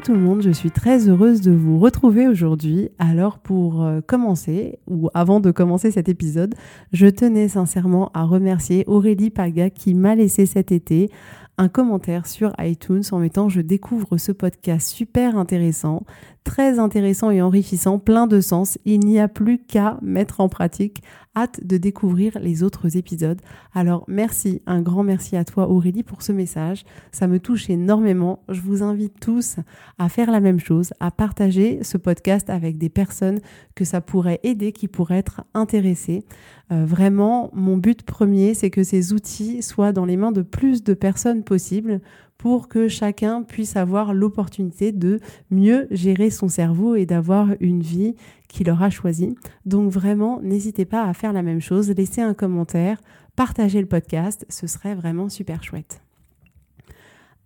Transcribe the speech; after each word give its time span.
Tout 0.00 0.14
le 0.14 0.18
monde, 0.18 0.42
je 0.42 0.50
suis 0.50 0.70
très 0.72 1.08
heureuse 1.08 1.42
de 1.42 1.52
vous 1.52 1.78
retrouver 1.78 2.26
aujourd'hui. 2.26 2.88
Alors 2.98 3.38
pour 3.38 3.84
euh, 3.84 4.00
commencer, 4.00 4.78
ou 4.88 5.10
avant 5.14 5.38
de 5.38 5.50
commencer 5.52 5.90
cet 5.92 6.08
épisode, 6.08 6.54
je 6.92 7.06
tenais 7.06 7.46
sincèrement 7.46 8.10
à 8.14 8.24
remercier 8.24 8.84
Aurélie 8.88 9.30
Paga 9.30 9.70
qui 9.70 9.94
m'a 9.94 10.16
laissé 10.16 10.46
cet 10.46 10.72
été 10.72 11.10
un 11.58 11.68
commentaire 11.68 12.26
sur 12.26 12.52
iTunes 12.58 13.02
en 13.12 13.18
mettant 13.18 13.48
je 13.48 13.60
découvre 13.60 14.16
ce 14.16 14.32
podcast 14.32 14.88
super 14.88 15.36
intéressant, 15.36 16.04
très 16.44 16.78
intéressant 16.78 17.30
et 17.30 17.42
enrichissant, 17.42 17.98
plein 17.98 18.26
de 18.26 18.40
sens. 18.40 18.78
Il 18.84 19.00
n'y 19.00 19.18
a 19.18 19.28
plus 19.28 19.58
qu'à 19.58 19.98
mettre 20.02 20.40
en 20.40 20.48
pratique. 20.48 21.02
Hâte 21.34 21.64
de 21.66 21.78
découvrir 21.78 22.38
les 22.40 22.62
autres 22.62 22.98
épisodes. 22.98 23.40
Alors 23.72 24.04
merci, 24.06 24.60
un 24.66 24.82
grand 24.82 25.02
merci 25.02 25.34
à 25.34 25.46
toi 25.46 25.66
Aurélie 25.66 26.02
pour 26.02 26.20
ce 26.20 26.30
message. 26.30 26.84
Ça 27.10 27.26
me 27.26 27.40
touche 27.40 27.70
énormément. 27.70 28.42
Je 28.50 28.60
vous 28.60 28.82
invite 28.82 29.18
tous 29.18 29.56
à 29.98 30.10
faire 30.10 30.30
la 30.30 30.40
même 30.40 30.60
chose, 30.60 30.92
à 31.00 31.10
partager 31.10 31.82
ce 31.82 31.96
podcast 31.96 32.50
avec 32.50 32.76
des 32.76 32.90
personnes 32.90 33.40
que 33.74 33.86
ça 33.86 34.02
pourrait 34.02 34.40
aider, 34.42 34.72
qui 34.72 34.88
pourraient 34.88 35.16
être 35.16 35.40
intéressées. 35.54 36.26
Euh, 36.70 36.84
vraiment, 36.84 37.50
mon 37.54 37.78
but 37.78 38.02
premier, 38.02 38.52
c'est 38.52 38.70
que 38.70 38.82
ces 38.82 39.14
outils 39.14 39.62
soient 39.62 39.92
dans 39.92 40.04
les 40.04 40.18
mains 40.18 40.32
de 40.32 40.42
plus 40.42 40.84
de 40.84 40.92
personnes 40.92 41.44
possibles 41.44 42.02
pour 42.42 42.66
que 42.66 42.88
chacun 42.88 43.44
puisse 43.44 43.76
avoir 43.76 44.12
l'opportunité 44.12 44.90
de 44.90 45.20
mieux 45.52 45.86
gérer 45.92 46.28
son 46.28 46.48
cerveau 46.48 46.96
et 46.96 47.06
d'avoir 47.06 47.50
une 47.60 47.82
vie 47.82 48.16
qu'il 48.48 48.68
aura 48.68 48.90
choisie. 48.90 49.36
Donc 49.64 49.92
vraiment, 49.92 50.40
n'hésitez 50.42 50.84
pas 50.84 51.04
à 51.04 51.14
faire 51.14 51.32
la 51.32 51.42
même 51.42 51.60
chose, 51.60 51.90
laissez 51.90 52.20
un 52.20 52.34
commentaire, 52.34 53.00
partagez 53.36 53.80
le 53.80 53.86
podcast, 53.86 54.44
ce 54.48 54.66
serait 54.66 54.96
vraiment 54.96 55.28
super 55.28 55.62
chouette. 55.62 56.02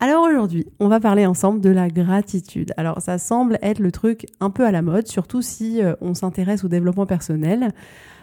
Alors 0.01 0.25
aujourd'hui, 0.25 0.67
on 0.81 0.89
va 0.89 0.99
parler 0.99 1.27
ensemble 1.27 1.61
de 1.61 1.69
la 1.69 1.91
gratitude. 1.91 2.73
Alors 2.79 3.03
ça 3.03 3.19
semble 3.19 3.59
être 3.61 3.81
le 3.81 3.93
truc 3.93 4.25
un 4.41 4.49
peu 4.49 4.65
à 4.65 4.73
la 4.73 4.81
mode, 4.81 5.09
surtout 5.09 5.43
si 5.43 5.83
euh, 5.83 5.95
on 6.01 6.15
s'intéresse 6.15 6.65
au 6.65 6.69
développement 6.69 7.05
personnel. 7.05 7.75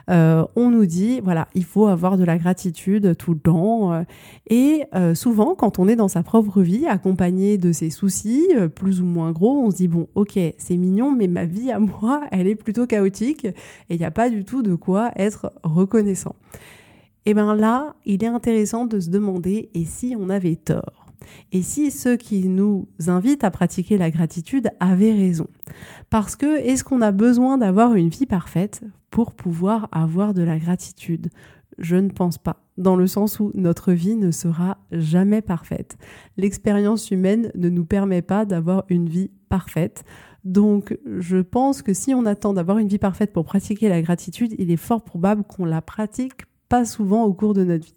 Euh, 0.09 0.45
on 0.55 0.69
nous 0.69 0.85
dit, 0.85 1.21
voilà, 1.21 1.47
il 1.55 1.63
faut 1.63 1.87
avoir 1.87 2.17
de 2.17 2.23
la 2.23 2.37
gratitude 2.37 3.15
tout 3.17 3.33
le 3.33 3.39
temps. 3.39 3.93
Euh, 3.93 4.03
et 4.49 4.83
euh, 4.95 5.15
souvent, 5.15 5.55
quand 5.55 5.79
on 5.79 5.87
est 5.87 5.95
dans 5.95 6.07
sa 6.07 6.23
propre 6.23 6.61
vie, 6.61 6.85
accompagné 6.85 7.57
de 7.57 7.71
ses 7.71 7.89
soucis, 7.89 8.47
plus 8.75 9.01
ou 9.01 9.05
moins 9.05 9.31
gros, 9.31 9.59
on 9.59 9.71
se 9.71 9.77
dit, 9.77 9.87
bon, 9.87 10.07
ok, 10.15 10.37
c'est 10.57 10.77
mignon, 10.77 11.11
mais 11.11 11.27
ma 11.27 11.45
vie 11.45 11.71
à 11.71 11.79
moi, 11.79 12.23
elle 12.31 12.47
est 12.47 12.55
plutôt 12.55 12.85
chaotique 12.85 13.45
et 13.45 13.55
il 13.95 13.97
n'y 13.97 14.05
a 14.05 14.11
pas 14.11 14.29
du 14.29 14.43
tout 14.43 14.61
de 14.61 14.75
quoi 14.75 15.11
être 15.15 15.53
reconnaissant. 15.63 16.35
Et 17.25 17.33
bien 17.33 17.55
là, 17.55 17.95
il 18.05 18.23
est 18.23 18.27
intéressant 18.27 18.85
de 18.85 18.99
se 18.99 19.09
demander, 19.09 19.69
et 19.73 19.85
si 19.85 20.15
on 20.19 20.29
avait 20.29 20.57
tort? 20.57 21.02
Et 21.51 21.61
si 21.61 21.91
ceux 21.91 22.17
qui 22.17 22.47
nous 22.47 22.87
invitent 23.07 23.43
à 23.43 23.51
pratiquer 23.51 23.97
la 23.97 24.11
gratitude 24.11 24.69
avaient 24.79 25.13
raison 25.13 25.47
Parce 26.09 26.35
que 26.35 26.59
est-ce 26.59 26.83
qu'on 26.83 27.01
a 27.01 27.11
besoin 27.11 27.57
d'avoir 27.57 27.95
une 27.95 28.09
vie 28.09 28.25
parfaite 28.25 28.81
pour 29.09 29.33
pouvoir 29.33 29.89
avoir 29.91 30.33
de 30.33 30.43
la 30.43 30.59
gratitude? 30.59 31.29
Je 31.79 31.95
ne 31.95 32.09
pense 32.09 32.37
pas, 32.37 32.63
dans 32.77 32.95
le 32.95 33.07
sens 33.07 33.39
où 33.39 33.51
notre 33.55 33.93
vie 33.93 34.15
ne 34.15 34.31
sera 34.31 34.77
jamais 34.91 35.41
parfaite. 35.41 35.97
L'expérience 36.37 37.09
humaine 37.11 37.51
ne 37.55 37.69
nous 37.69 37.85
permet 37.85 38.21
pas 38.21 38.45
d'avoir 38.45 38.83
une 38.89 39.09
vie 39.09 39.31
parfaite. 39.49 40.03
Donc 40.43 40.97
je 41.17 41.37
pense 41.37 41.81
que 41.81 41.93
si 41.93 42.13
on 42.13 42.25
attend 42.25 42.53
d'avoir 42.53 42.77
une 42.77 42.87
vie 42.87 42.99
parfaite 42.99 43.33
pour 43.33 43.45
pratiquer 43.45 43.89
la 43.89 44.01
gratitude, 44.01 44.53
il 44.59 44.71
est 44.71 44.77
fort 44.77 45.03
probable 45.03 45.43
qu'on 45.43 45.65
la 45.65 45.81
pratique 45.81 46.43
pas 46.69 46.85
souvent 46.85 47.23
au 47.23 47.33
cours 47.33 47.53
de 47.53 47.63
notre 47.63 47.85
vie. 47.85 47.95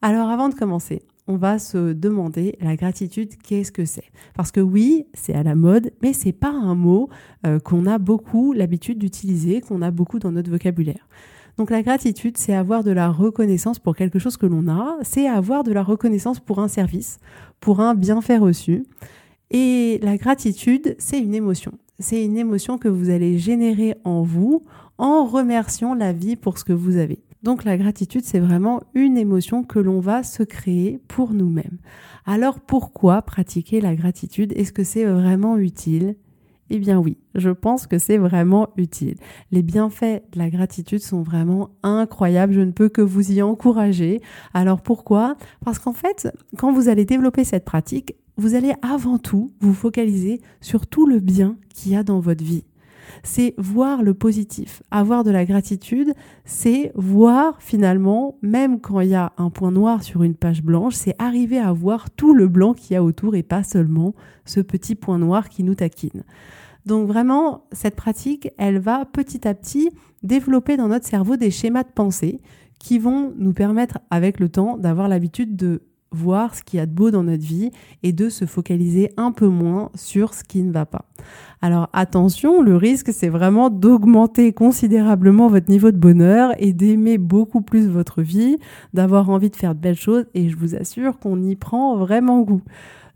Alors 0.00 0.28
avant 0.28 0.48
de 0.48 0.54
commencer, 0.54 1.02
on 1.26 1.36
va 1.36 1.58
se 1.58 1.92
demander 1.92 2.56
la 2.60 2.76
gratitude, 2.76 3.36
qu'est-ce 3.42 3.72
que 3.72 3.84
c'est? 3.84 4.10
Parce 4.34 4.50
que 4.50 4.60
oui, 4.60 5.06
c'est 5.14 5.34
à 5.34 5.42
la 5.42 5.54
mode, 5.54 5.90
mais 6.02 6.12
c'est 6.12 6.32
pas 6.32 6.50
un 6.50 6.74
mot 6.74 7.08
euh, 7.46 7.58
qu'on 7.58 7.86
a 7.86 7.98
beaucoup 7.98 8.52
l'habitude 8.52 8.98
d'utiliser, 8.98 9.60
qu'on 9.60 9.82
a 9.82 9.90
beaucoup 9.90 10.18
dans 10.18 10.32
notre 10.32 10.50
vocabulaire. 10.50 11.08
Donc 11.56 11.70
la 11.70 11.82
gratitude, 11.82 12.36
c'est 12.36 12.54
avoir 12.54 12.82
de 12.82 12.90
la 12.90 13.08
reconnaissance 13.10 13.78
pour 13.78 13.94
quelque 13.94 14.18
chose 14.18 14.36
que 14.36 14.46
l'on 14.46 14.68
a, 14.68 14.96
c'est 15.02 15.26
avoir 15.28 15.62
de 15.62 15.72
la 15.72 15.82
reconnaissance 15.82 16.40
pour 16.40 16.58
un 16.58 16.68
service, 16.68 17.18
pour 17.60 17.80
un 17.80 17.94
bienfait 17.94 18.38
reçu. 18.38 18.84
Et 19.50 20.00
la 20.02 20.16
gratitude, 20.16 20.96
c'est 20.98 21.20
une 21.20 21.34
émotion. 21.34 21.72
C'est 22.00 22.24
une 22.24 22.36
émotion 22.36 22.76
que 22.76 22.88
vous 22.88 23.08
allez 23.08 23.38
générer 23.38 23.94
en 24.02 24.22
vous 24.22 24.64
en 24.98 25.24
remerciant 25.26 25.94
la 25.94 26.12
vie 26.12 26.36
pour 26.36 26.58
ce 26.58 26.64
que 26.64 26.72
vous 26.72 26.96
avez. 26.96 27.23
Donc 27.44 27.64
la 27.64 27.76
gratitude, 27.76 28.24
c'est 28.24 28.40
vraiment 28.40 28.80
une 28.94 29.18
émotion 29.18 29.64
que 29.64 29.78
l'on 29.78 30.00
va 30.00 30.22
se 30.22 30.42
créer 30.42 30.98
pour 31.08 31.34
nous-mêmes. 31.34 31.76
Alors 32.24 32.58
pourquoi 32.58 33.20
pratiquer 33.20 33.82
la 33.82 33.94
gratitude? 33.94 34.54
Est-ce 34.56 34.72
que 34.72 34.82
c'est 34.82 35.04
vraiment 35.04 35.58
utile? 35.58 36.16
Eh 36.70 36.78
bien 36.78 36.98
oui, 36.98 37.18
je 37.34 37.50
pense 37.50 37.86
que 37.86 37.98
c'est 37.98 38.16
vraiment 38.16 38.70
utile. 38.78 39.16
Les 39.50 39.62
bienfaits 39.62 40.22
de 40.32 40.38
la 40.38 40.48
gratitude 40.48 41.00
sont 41.00 41.20
vraiment 41.20 41.68
incroyables, 41.82 42.54
je 42.54 42.62
ne 42.62 42.72
peux 42.72 42.88
que 42.88 43.02
vous 43.02 43.30
y 43.30 43.42
encourager. 43.42 44.22
Alors 44.54 44.80
pourquoi? 44.80 45.36
Parce 45.62 45.78
qu'en 45.78 45.92
fait, 45.92 46.34
quand 46.56 46.72
vous 46.72 46.88
allez 46.88 47.04
développer 47.04 47.44
cette 47.44 47.66
pratique, 47.66 48.14
vous 48.38 48.54
allez 48.54 48.72
avant 48.80 49.18
tout 49.18 49.52
vous 49.60 49.74
focaliser 49.74 50.40
sur 50.62 50.86
tout 50.86 51.06
le 51.06 51.20
bien 51.20 51.58
qu'il 51.68 51.92
y 51.92 51.96
a 51.96 52.02
dans 52.02 52.20
votre 52.20 52.42
vie 52.42 52.64
c'est 53.22 53.54
voir 53.58 54.02
le 54.02 54.14
positif. 54.14 54.82
Avoir 54.90 55.24
de 55.24 55.30
la 55.30 55.44
gratitude, 55.44 56.12
c'est 56.44 56.92
voir 56.94 57.60
finalement, 57.60 58.38
même 58.42 58.80
quand 58.80 59.00
il 59.00 59.10
y 59.10 59.14
a 59.14 59.32
un 59.38 59.50
point 59.50 59.72
noir 59.72 60.02
sur 60.02 60.22
une 60.22 60.34
page 60.34 60.62
blanche, 60.62 60.94
c'est 60.94 61.14
arriver 61.18 61.58
à 61.58 61.72
voir 61.72 62.10
tout 62.10 62.34
le 62.34 62.48
blanc 62.48 62.74
qu'il 62.74 62.94
y 62.94 62.96
a 62.96 63.04
autour 63.04 63.34
et 63.34 63.42
pas 63.42 63.62
seulement 63.62 64.14
ce 64.44 64.60
petit 64.60 64.94
point 64.94 65.18
noir 65.18 65.48
qui 65.48 65.64
nous 65.64 65.74
taquine. 65.74 66.24
Donc 66.86 67.06
vraiment, 67.08 67.64
cette 67.72 67.96
pratique, 67.96 68.50
elle 68.58 68.78
va 68.78 69.06
petit 69.06 69.48
à 69.48 69.54
petit 69.54 69.90
développer 70.22 70.76
dans 70.76 70.88
notre 70.88 71.06
cerveau 71.06 71.36
des 71.36 71.50
schémas 71.50 71.84
de 71.84 71.92
pensée 71.94 72.40
qui 72.78 72.98
vont 72.98 73.32
nous 73.36 73.54
permettre 73.54 73.98
avec 74.10 74.38
le 74.40 74.48
temps 74.48 74.76
d'avoir 74.76 75.08
l'habitude 75.08 75.56
de 75.56 75.82
voir 76.14 76.54
ce 76.54 76.62
qu'il 76.62 76.78
y 76.78 76.80
a 76.80 76.86
de 76.86 76.92
beau 76.92 77.10
dans 77.10 77.24
notre 77.24 77.44
vie 77.44 77.70
et 78.02 78.12
de 78.12 78.28
se 78.28 78.46
focaliser 78.46 79.10
un 79.16 79.32
peu 79.32 79.48
moins 79.48 79.90
sur 79.94 80.34
ce 80.34 80.44
qui 80.44 80.62
ne 80.62 80.72
va 80.72 80.86
pas. 80.86 81.04
Alors 81.60 81.88
attention, 81.92 82.62
le 82.62 82.76
risque 82.76 83.12
c'est 83.12 83.28
vraiment 83.28 83.70
d'augmenter 83.70 84.52
considérablement 84.52 85.48
votre 85.48 85.70
niveau 85.70 85.90
de 85.90 85.98
bonheur 85.98 86.52
et 86.58 86.72
d'aimer 86.72 87.18
beaucoup 87.18 87.60
plus 87.60 87.88
votre 87.88 88.22
vie, 88.22 88.56
d'avoir 88.92 89.30
envie 89.30 89.50
de 89.50 89.56
faire 89.56 89.74
de 89.74 89.80
belles 89.80 89.94
choses 89.94 90.26
et 90.34 90.48
je 90.48 90.56
vous 90.56 90.74
assure 90.74 91.18
qu'on 91.18 91.42
y 91.42 91.56
prend 91.56 91.96
vraiment 91.96 92.40
goût. 92.42 92.62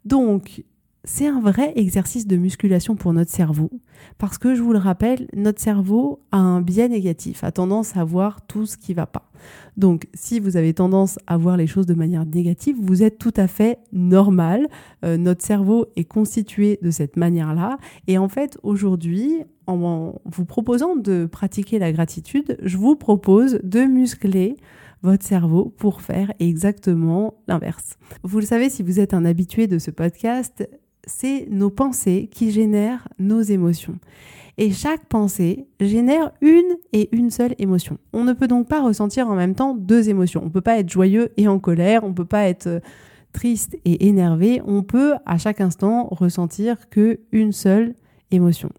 Donc 0.04 0.62
c'est 1.04 1.26
un 1.26 1.40
vrai 1.40 1.72
exercice 1.76 2.26
de 2.26 2.36
musculation 2.36 2.94
pour 2.94 3.12
notre 3.14 3.30
cerveau, 3.30 3.70
parce 4.18 4.36
que 4.36 4.54
je 4.54 4.62
vous 4.62 4.72
le 4.72 4.78
rappelle, 4.78 5.26
notre 5.34 5.60
cerveau 5.60 6.20
a 6.32 6.38
un 6.38 6.60
biais 6.60 6.88
négatif, 6.88 7.44
a 7.44 7.52
tendance 7.52 7.96
à 7.96 8.04
voir 8.04 8.42
tout 8.46 8.66
ce 8.66 8.76
qui 8.76 8.92
ne 8.92 8.96
va 8.96 9.06
pas. 9.06 9.30
Donc 9.78 10.08
si 10.12 10.40
vous 10.40 10.56
avez 10.56 10.75
tendance 10.75 11.19
à 11.26 11.36
voir 11.36 11.56
les 11.56 11.69
choses 11.69 11.86
de 11.86 11.94
manière 11.94 12.26
négative, 12.26 12.76
vous 12.80 13.02
êtes 13.02 13.19
tout 13.19 13.32
à 13.36 13.46
fait 13.46 13.78
normal. 13.92 14.66
Euh, 15.04 15.16
notre 15.16 15.42
cerveau 15.42 15.86
est 15.96 16.04
constitué 16.04 16.78
de 16.82 16.90
cette 16.90 17.16
manière-là. 17.16 17.78
Et 18.08 18.19
en 18.19 18.28
fait, 18.28 18.58
aujourd'hui, 18.62 19.44
en 19.66 20.20
vous 20.25 20.44
proposant 20.44 20.96
de 20.96 21.26
pratiquer 21.26 21.78
la 21.78 21.92
gratitude, 21.92 22.58
je 22.62 22.76
vous 22.76 22.96
propose 22.96 23.60
de 23.62 23.84
muscler 23.84 24.56
votre 25.02 25.25
cerveau 25.25 25.72
pour 25.76 26.02
faire 26.02 26.32
exactement 26.40 27.34
l'inverse. 27.46 27.98
Vous 28.25 28.40
le 28.40 28.46
savez 28.46 28.70
si 28.70 28.82
vous 28.82 28.98
êtes 28.98 29.14
un 29.14 29.25
habitué 29.25 29.69
de 29.69 29.78
ce 29.78 29.92
podcast, 29.92 30.69
c'est 31.06 31.46
nos 31.50 31.70
pensées 31.70 32.28
qui 32.32 32.50
génèrent 32.50 33.06
nos 33.20 33.40
émotions. 33.40 33.98
Et 34.60 34.72
chaque 34.72 35.06
pensée 35.06 35.66
génère 35.78 36.32
une 36.40 36.76
et 36.93 37.08
une 37.12 37.31
seule 37.31 37.55
émotion. 37.58 37.96
On 38.12 38.25
ne 38.25 38.32
peut 38.32 38.49
donc 38.49 38.69
pas 38.69 38.82
ressentir 38.82 39.28
en 39.28 39.37
même 39.37 39.55
temps 39.55 39.75
deux 39.75 40.08
émotions. 40.08 40.43
On 40.43 40.46
ne 40.46 40.50
peut 40.50 40.60
pas 40.60 40.81
être 40.81 40.90
joyeux 40.90 41.31
et 41.37 41.46
en 41.46 41.60
colère, 41.60 42.02
on 42.02 42.08
ne 42.08 42.14
peut 42.14 42.25
pas 42.25 42.49
être 42.49 42.66
euh, 42.66 42.81
triste 43.32 43.78
et 43.84 44.08
énervé, 44.08 44.60
on 44.66 44.82
peut 44.82 45.14
à 45.26 45.38
chaque 45.38 45.60
instant 45.60 46.08
ressentir 46.10 46.88
que 46.90 47.20
une 47.31 47.52
seule 47.52 47.94
émotion. 48.32 48.70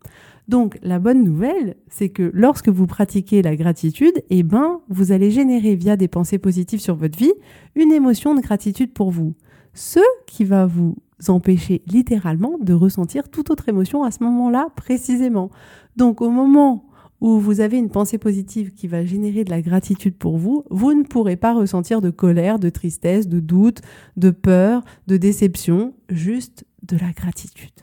Donc 0.50 0.78
la 0.82 1.00
bonne 1.00 1.24
nouvelle, 1.24 1.78
c'est 1.88 2.10
que 2.10 2.30
lorsque 2.34 2.68
vous 2.68 2.88
pratiquez 2.88 3.42
la 3.42 3.56
gratitude, 3.56 4.22
eh 4.30 4.44
ben 4.44 4.82
vous 4.90 5.14
allez 5.14 5.32
générer 5.32 5.76
via 5.76 5.96
des 5.96 6.10
pensées 6.10 6.40
positives 6.40 6.82
sur 6.82 6.96
votre 6.96 7.18
vie 7.18 7.34
une 7.76 7.94
émotion 7.94 8.36
de 8.36 8.42
gratitude 8.42 8.92
pour 8.92 9.12
vous. 9.12 9.34
Ce 9.74 10.00
qui 10.26 10.44
va 10.44 10.66
vous 10.66 10.98
empêcher 11.28 11.82
littéralement 11.88 12.58
de 12.62 12.74
ressentir 12.74 13.30
toute 13.30 13.50
autre 13.50 13.68
émotion 13.68 14.04
à 14.04 14.12
ce 14.12 14.24
moment-là 14.24 14.68
précisément. 14.76 15.50
Donc 15.98 16.22
au 16.22 16.30
moment 16.30 16.86
où 17.22 17.40
vous 17.40 17.60
avez 17.60 17.78
une 17.78 17.90
pensée 17.90 18.18
positive 18.18 18.72
qui 18.72 18.88
va 18.88 19.04
générer 19.04 19.44
de 19.44 19.50
la 19.50 19.62
gratitude 19.62 20.16
pour 20.16 20.38
vous, 20.38 20.64
vous 20.70 20.94
ne 20.94 21.04
pourrez 21.04 21.36
pas 21.36 21.54
ressentir 21.54 22.00
de 22.00 22.10
colère, 22.10 22.60
de 22.60 22.70
tristesse, 22.70 23.28
de 23.28 23.42
doute, 23.42 23.82
de 24.16 24.30
peur, 24.30 24.86
de 25.08 25.18
déception, 25.18 25.94
juste 26.10 26.66
de 26.84 26.98
la 26.98 27.12
gratitude. 27.12 27.74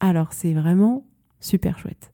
Alors 0.00 0.32
c'est 0.32 0.54
vraiment 0.54 1.04
super 1.40 1.78
chouette. 1.78 2.10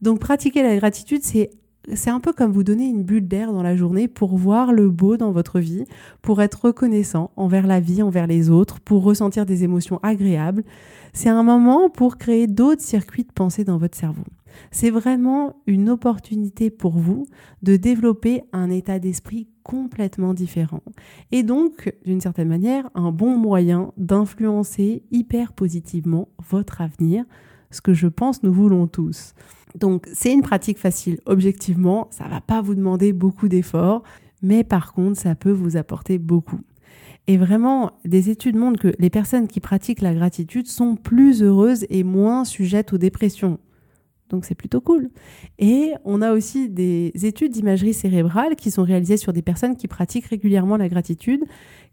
Donc 0.00 0.20
pratiquer 0.20 0.62
la 0.62 0.76
gratitude, 0.76 1.22
c'est 1.22 1.50
c'est 1.94 2.10
un 2.10 2.20
peu 2.20 2.32
comme 2.32 2.52
vous 2.52 2.62
donner 2.62 2.86
une 2.86 3.02
bulle 3.02 3.26
d'air 3.26 3.52
dans 3.52 3.62
la 3.62 3.76
journée 3.76 4.08
pour 4.08 4.36
voir 4.36 4.72
le 4.72 4.88
beau 4.88 5.16
dans 5.16 5.32
votre 5.32 5.60
vie, 5.60 5.84
pour 6.20 6.40
être 6.40 6.66
reconnaissant 6.66 7.30
envers 7.36 7.66
la 7.66 7.80
vie, 7.80 8.02
envers 8.02 8.26
les 8.26 8.50
autres, 8.50 8.80
pour 8.80 9.02
ressentir 9.02 9.46
des 9.46 9.64
émotions 9.64 9.98
agréables. 10.02 10.64
C'est 11.12 11.28
un 11.28 11.42
moment 11.42 11.90
pour 11.90 12.18
créer 12.18 12.46
d'autres 12.46 12.82
circuits 12.82 13.24
de 13.24 13.32
pensée 13.32 13.64
dans 13.64 13.78
votre 13.78 13.96
cerveau. 13.96 14.24
C'est 14.70 14.90
vraiment 14.90 15.56
une 15.66 15.88
opportunité 15.88 16.70
pour 16.70 16.92
vous 16.92 17.26
de 17.62 17.76
développer 17.76 18.42
un 18.52 18.70
état 18.70 18.98
d'esprit 18.98 19.48
complètement 19.62 20.34
différent. 20.34 20.82
Et 21.30 21.42
donc, 21.42 21.92
d'une 22.04 22.20
certaine 22.20 22.48
manière, 22.48 22.90
un 22.94 23.12
bon 23.12 23.36
moyen 23.36 23.92
d'influencer 23.96 25.02
hyper 25.10 25.52
positivement 25.52 26.28
votre 26.50 26.80
avenir, 26.80 27.24
ce 27.72 27.80
que 27.80 27.94
je 27.94 28.06
pense 28.06 28.42
nous 28.42 28.52
voulons 28.52 28.86
tous. 28.86 29.34
Donc, 29.74 30.06
c'est 30.12 30.32
une 30.32 30.42
pratique 30.42 30.78
facile. 30.78 31.18
Objectivement, 31.26 32.08
ça 32.10 32.28
va 32.28 32.40
pas 32.40 32.60
vous 32.60 32.74
demander 32.74 33.12
beaucoup 33.12 33.48
d'efforts, 33.48 34.02
mais 34.42 34.64
par 34.64 34.92
contre, 34.92 35.18
ça 35.18 35.34
peut 35.34 35.50
vous 35.50 35.76
apporter 35.76 36.18
beaucoup. 36.18 36.60
Et 37.26 37.36
vraiment, 37.36 37.92
des 38.04 38.30
études 38.30 38.56
montrent 38.56 38.80
que 38.80 38.94
les 38.98 39.10
personnes 39.10 39.46
qui 39.46 39.60
pratiquent 39.60 40.00
la 40.00 40.14
gratitude 40.14 40.66
sont 40.66 40.96
plus 40.96 41.42
heureuses 41.42 41.86
et 41.88 42.02
moins 42.02 42.44
sujettes 42.44 42.92
aux 42.92 42.98
dépressions. 42.98 43.58
Donc 44.28 44.46
c'est 44.46 44.54
plutôt 44.54 44.80
cool. 44.80 45.10
Et 45.58 45.92
on 46.04 46.22
a 46.22 46.32
aussi 46.32 46.68
des 46.68 47.12
études 47.22 47.52
d'imagerie 47.52 47.94
cérébrale 47.94 48.56
qui 48.56 48.70
sont 48.70 48.82
réalisées 48.82 49.18
sur 49.18 49.32
des 49.32 49.42
personnes 49.42 49.76
qui 49.76 49.88
pratiquent 49.88 50.26
régulièrement 50.26 50.78
la 50.78 50.88
gratitude 50.88 51.44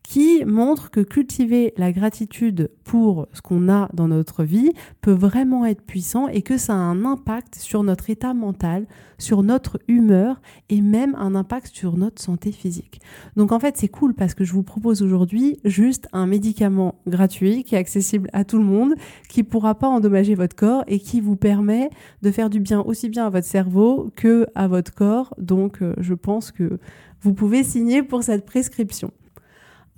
qui 0.04 0.44
montre 0.46 0.90
que 0.90 1.02
cultiver 1.02 1.74
la 1.78 1.92
gratitude 1.92 2.72
pour 2.84 3.28
ce 3.34 3.42
qu'on 3.42 3.70
a 3.70 3.90
dans 3.94 4.08
notre 4.08 4.44
vie 4.44 4.72
peut 5.02 5.12
vraiment 5.12 5.66
être 5.66 5.84
puissant 5.84 6.28
et 6.28 6.42
que 6.42 6.58
ça 6.58 6.74
a 6.74 6.78
un 6.78 7.06
impact 7.06 7.56
sur 7.56 7.84
notre 7.84 8.10
état 8.10 8.34
mental, 8.34 8.88
sur 9.20 9.44
notre 9.44 9.80
humeur 9.88 10.42
et 10.70 10.82
même 10.82 11.16
un 11.16 11.36
impact 11.36 11.76
sur 11.76 11.96
notre 11.96 12.22
santé 12.22 12.52
physique. 12.52 13.02
Donc 13.36 13.52
en 13.52 13.60
fait 13.60 13.78
c'est 13.78 13.88
cool 13.88 14.16
parce 14.16 14.34
que 14.34 14.44
je 14.44 14.54
vous 14.54 14.64
propose 14.64 15.04
aujourd'hui 15.04 15.60
juste 15.64 16.08
un 16.12 16.26
médicament 16.26 16.96
gratuit 17.06 17.64
qui 17.64 17.76
est 17.76 17.80
accessible 17.80 18.30
à 18.34 18.44
tout 18.44 18.58
le 18.58 18.66
monde, 18.66 18.96
qui 19.28 19.44
pourra 19.44 19.76
pas 19.76 19.88
endommager 19.88 20.34
votre 20.34 20.56
corps 20.56 20.84
et 20.88 21.00
qui 21.00 21.22
vous 21.22 21.36
permet 21.36 21.90
de 22.24 22.32
faire 22.32 22.50
du 22.50 22.60
bien 22.60 22.82
aussi 22.82 23.10
bien 23.10 23.28
à 23.28 23.30
votre 23.30 23.48
cerveau 23.48 24.12
que 24.16 24.48
à 24.56 24.68
votre 24.68 24.94
corps. 24.94 25.36
Donc 25.38 25.84
euh, 25.84 25.94
je 26.00 26.14
pense 26.16 26.52
que 26.52 26.80
vous 27.22 27.34
pouvez 27.34 27.64
signer 27.64 28.02
pour 28.02 28.24
cette 28.24 28.46
prescription. 28.46 29.12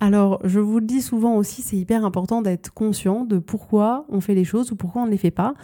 Alors, 0.04 0.40
je 0.42 0.58
vous 0.58 0.80
le 0.80 0.84
dis 0.84 1.00
souvent 1.00 1.36
aussi, 1.36 1.62
c'est 1.62 1.76
hyper 1.76 2.04
important 2.04 2.42
d'être 2.42 2.74
conscient 2.74 3.24
de 3.24 3.38
pourquoi 3.38 4.04
on 4.08 4.20
fait 4.20 4.34
les 4.34 4.42
choses 4.42 4.72
ou 4.72 4.74
pourquoi 4.74 5.02
on 5.02 5.06
ne 5.06 5.12
les 5.12 5.16
fait 5.16 5.30
pas. 5.30 5.54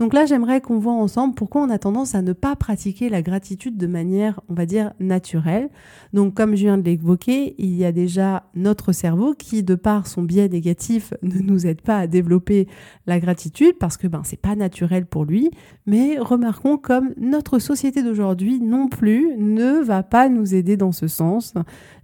Donc 0.00 0.12
là, 0.12 0.26
j'aimerais 0.26 0.60
qu'on 0.60 0.78
voit 0.78 0.92
ensemble 0.92 1.34
pourquoi 1.34 1.62
on 1.62 1.70
a 1.70 1.78
tendance 1.78 2.14
à 2.14 2.20
ne 2.20 2.34
pas 2.34 2.56
pratiquer 2.56 3.08
la 3.08 3.22
gratitude 3.22 3.78
de 3.78 3.86
manière, 3.86 4.38
on 4.50 4.54
va 4.54 4.66
dire, 4.66 4.92
naturelle. 5.00 5.70
Donc, 6.12 6.34
comme 6.34 6.56
je 6.56 6.64
viens 6.64 6.76
de 6.76 6.82
l'évoquer, 6.82 7.54
il 7.56 7.74
y 7.74 7.86
a 7.86 7.92
déjà 7.92 8.44
notre 8.54 8.92
cerveau 8.92 9.32
qui, 9.32 9.62
de 9.62 9.74
par 9.74 10.06
son 10.06 10.24
biais 10.24 10.50
négatif, 10.50 11.14
ne 11.22 11.38
nous 11.38 11.66
aide 11.66 11.80
pas 11.80 12.00
à 12.00 12.06
développer 12.06 12.68
la 13.06 13.18
gratitude 13.18 13.78
parce 13.80 13.96
que 13.96 14.06
ben 14.06 14.20
c'est 14.24 14.36
pas 14.36 14.56
naturel 14.56 15.06
pour 15.06 15.24
lui. 15.24 15.50
Mais 15.86 16.18
remarquons 16.18 16.76
comme 16.76 17.14
notre 17.16 17.58
société 17.58 18.02
d'aujourd'hui 18.02 18.60
non 18.60 18.88
plus 18.88 19.38
ne 19.38 19.82
va 19.82 20.02
pas 20.02 20.28
nous 20.28 20.54
aider 20.54 20.76
dans 20.76 20.92
ce 20.92 21.06
sens. 21.06 21.54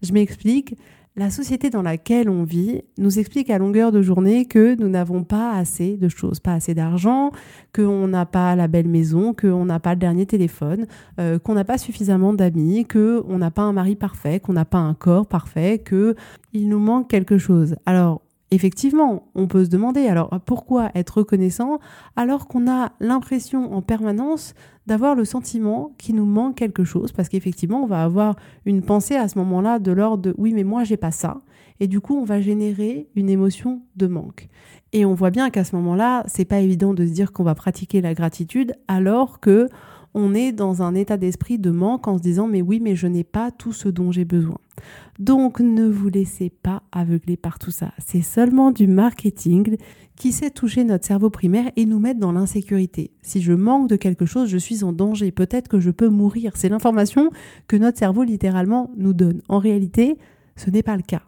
Je 0.00 0.14
m'explique. 0.14 0.74
La 1.14 1.28
société 1.28 1.68
dans 1.68 1.82
laquelle 1.82 2.30
on 2.30 2.42
vit 2.42 2.80
nous 2.96 3.18
explique 3.18 3.50
à 3.50 3.58
longueur 3.58 3.92
de 3.92 4.00
journée 4.00 4.46
que 4.46 4.74
nous 4.80 4.88
n'avons 4.88 5.24
pas 5.24 5.52
assez 5.52 5.98
de 5.98 6.08
choses, 6.08 6.40
pas 6.40 6.54
assez 6.54 6.72
d'argent, 6.72 7.32
qu'on 7.74 8.08
n'a 8.08 8.24
pas 8.24 8.56
la 8.56 8.66
belle 8.66 8.88
maison, 8.88 9.34
qu'on 9.34 9.66
n'a 9.66 9.78
pas 9.78 9.90
le 9.92 10.00
dernier 10.00 10.24
téléphone, 10.24 10.86
euh, 11.20 11.38
qu'on 11.38 11.52
n'a 11.52 11.64
pas 11.64 11.76
suffisamment 11.76 12.32
d'amis, 12.32 12.86
qu'on 12.86 13.36
n'a 13.36 13.50
pas 13.50 13.60
un 13.60 13.74
mari 13.74 13.94
parfait, 13.94 14.40
qu'on 14.40 14.54
n'a 14.54 14.64
pas 14.64 14.78
un 14.78 14.94
corps 14.94 15.26
parfait, 15.26 15.84
qu'il 15.86 16.68
nous 16.70 16.78
manque 16.78 17.10
quelque 17.10 17.36
chose. 17.36 17.76
Alors, 17.84 18.22
effectivement, 18.54 19.30
on 19.34 19.48
peut 19.48 19.64
se 19.64 19.70
demander 19.70 20.06
alors 20.06 20.30
pourquoi 20.46 20.90
être 20.94 21.18
reconnaissant 21.18 21.78
alors 22.16 22.46
qu'on 22.46 22.70
a 22.70 22.92
l'impression 23.00 23.74
en 23.74 23.82
permanence 23.82 24.54
d'avoir 24.86 25.14
le 25.14 25.24
sentiment 25.24 25.92
qu'il 25.98 26.16
nous 26.16 26.26
manque 26.26 26.56
quelque 26.56 26.84
chose? 26.84 27.12
Parce 27.12 27.28
qu'effectivement, 27.28 27.82
on 27.82 27.86
va 27.86 28.04
avoir 28.04 28.36
une 28.64 28.82
pensée 28.82 29.16
à 29.16 29.28
ce 29.28 29.38
moment-là 29.38 29.78
de 29.78 29.92
l'ordre 29.92 30.22
de 30.22 30.34
oui, 30.38 30.52
mais 30.52 30.64
moi 30.64 30.84
j'ai 30.84 30.96
pas 30.96 31.10
ça 31.10 31.42
et 31.82 31.88
du 31.88 32.00
coup, 32.00 32.16
on 32.16 32.24
va 32.24 32.40
générer 32.40 33.08
une 33.16 33.28
émotion 33.28 33.82
de 33.96 34.06
manque. 34.06 34.48
Et 34.92 35.04
on 35.04 35.14
voit 35.14 35.30
bien 35.30 35.50
qu'à 35.50 35.64
ce 35.64 35.74
moment-là, 35.74 36.22
c'est 36.28 36.44
pas 36.44 36.60
évident 36.60 36.94
de 36.94 37.04
se 37.04 37.10
dire 37.10 37.32
qu'on 37.32 37.42
va 37.42 37.56
pratiquer 37.56 38.00
la 38.00 38.14
gratitude 38.14 38.74
alors 38.86 39.40
que 39.40 39.68
on 40.14 40.34
est 40.34 40.52
dans 40.52 40.82
un 40.82 40.94
état 40.94 41.16
d'esprit 41.16 41.58
de 41.58 41.70
manque 41.70 42.06
en 42.08 42.18
se 42.18 42.22
disant 42.22 42.46
mais 42.46 42.62
oui, 42.62 42.80
mais 42.80 42.96
je 42.96 43.06
n'ai 43.06 43.24
pas 43.24 43.50
tout 43.50 43.72
ce 43.72 43.88
dont 43.88 44.12
j'ai 44.12 44.24
besoin. 44.24 44.58
Donc 45.18 45.60
ne 45.60 45.86
vous 45.86 46.08
laissez 46.08 46.50
pas 46.50 46.82
aveugler 46.92 47.36
par 47.36 47.58
tout 47.58 47.70
ça. 47.70 47.92
C'est 47.98 48.22
seulement 48.22 48.70
du 48.70 48.86
marketing 48.86 49.76
qui 50.16 50.32
sait 50.32 50.50
toucher 50.50 50.84
notre 50.84 51.06
cerveau 51.06 51.30
primaire 51.30 51.70
et 51.76 51.86
nous 51.86 51.98
mettre 51.98 52.20
dans 52.20 52.32
l'insécurité. 52.32 53.10
Si 53.22 53.40
je 53.42 53.52
manque 53.52 53.88
de 53.88 53.96
quelque 53.96 54.26
chose, 54.26 54.48
je 54.48 54.58
suis 54.58 54.84
en 54.84 54.92
danger. 54.92 55.32
Peut-être 55.32 55.68
que 55.68 55.80
je 55.80 55.90
peux 55.90 56.08
mourir. 56.08 56.52
C'est 56.56 56.68
l'information 56.68 57.30
que 57.66 57.76
notre 57.76 57.98
cerveau 57.98 58.22
littéralement 58.22 58.90
nous 58.96 59.14
donne. 59.14 59.42
En 59.48 59.58
réalité, 59.58 60.18
ce 60.56 60.70
n'est 60.70 60.82
pas 60.82 60.96
le 60.96 61.02
cas. 61.02 61.22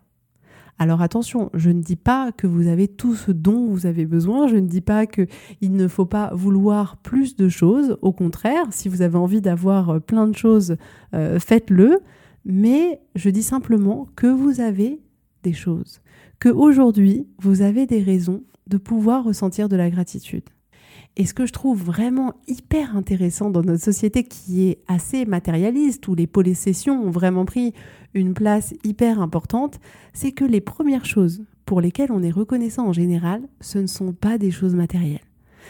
Alors 0.78 1.02
attention, 1.02 1.50
je 1.54 1.70
ne 1.70 1.80
dis 1.80 1.96
pas 1.96 2.32
que 2.32 2.46
vous 2.46 2.66
avez 2.66 2.88
tout 2.88 3.14
ce 3.14 3.30
dont 3.30 3.68
vous 3.68 3.86
avez 3.86 4.06
besoin, 4.06 4.48
je 4.48 4.56
ne 4.56 4.66
dis 4.66 4.80
pas 4.80 5.06
qu'il 5.06 5.26
ne 5.62 5.86
faut 5.86 6.06
pas 6.06 6.32
vouloir 6.34 6.96
plus 6.96 7.36
de 7.36 7.48
choses, 7.48 7.96
au 8.02 8.12
contraire, 8.12 8.66
si 8.70 8.88
vous 8.88 9.02
avez 9.02 9.16
envie 9.16 9.40
d'avoir 9.40 10.00
plein 10.00 10.26
de 10.26 10.36
choses, 10.36 10.76
euh, 11.14 11.38
faites-le, 11.38 12.00
mais 12.44 13.00
je 13.14 13.30
dis 13.30 13.44
simplement 13.44 14.08
que 14.16 14.26
vous 14.26 14.60
avez 14.60 15.00
des 15.44 15.52
choses, 15.52 16.00
que 16.40 16.48
aujourd'hui 16.48 17.28
vous 17.38 17.62
avez 17.62 17.86
des 17.86 18.02
raisons 18.02 18.42
de 18.66 18.76
pouvoir 18.76 19.24
ressentir 19.24 19.68
de 19.68 19.76
la 19.76 19.90
gratitude. 19.90 20.44
Et 21.16 21.26
ce 21.26 21.34
que 21.34 21.46
je 21.46 21.52
trouve 21.52 21.80
vraiment 21.80 22.34
hyper 22.48 22.96
intéressant 22.96 23.50
dans 23.50 23.62
notre 23.62 23.82
société 23.82 24.24
qui 24.24 24.68
est 24.68 24.78
assez 24.88 25.26
matérialiste, 25.26 26.08
où 26.08 26.14
les 26.16 26.26
possessions 26.26 27.04
ont 27.04 27.10
vraiment 27.10 27.44
pris 27.44 27.72
une 28.14 28.34
place 28.34 28.74
hyper 28.82 29.20
importante, 29.20 29.78
c'est 30.12 30.32
que 30.32 30.44
les 30.44 30.60
premières 30.60 31.04
choses 31.04 31.44
pour 31.66 31.80
lesquelles 31.80 32.10
on 32.10 32.22
est 32.22 32.30
reconnaissant 32.30 32.88
en 32.88 32.92
général, 32.92 33.42
ce 33.60 33.78
ne 33.78 33.86
sont 33.86 34.12
pas 34.12 34.38
des 34.38 34.50
choses 34.50 34.74
matérielles. 34.74 35.20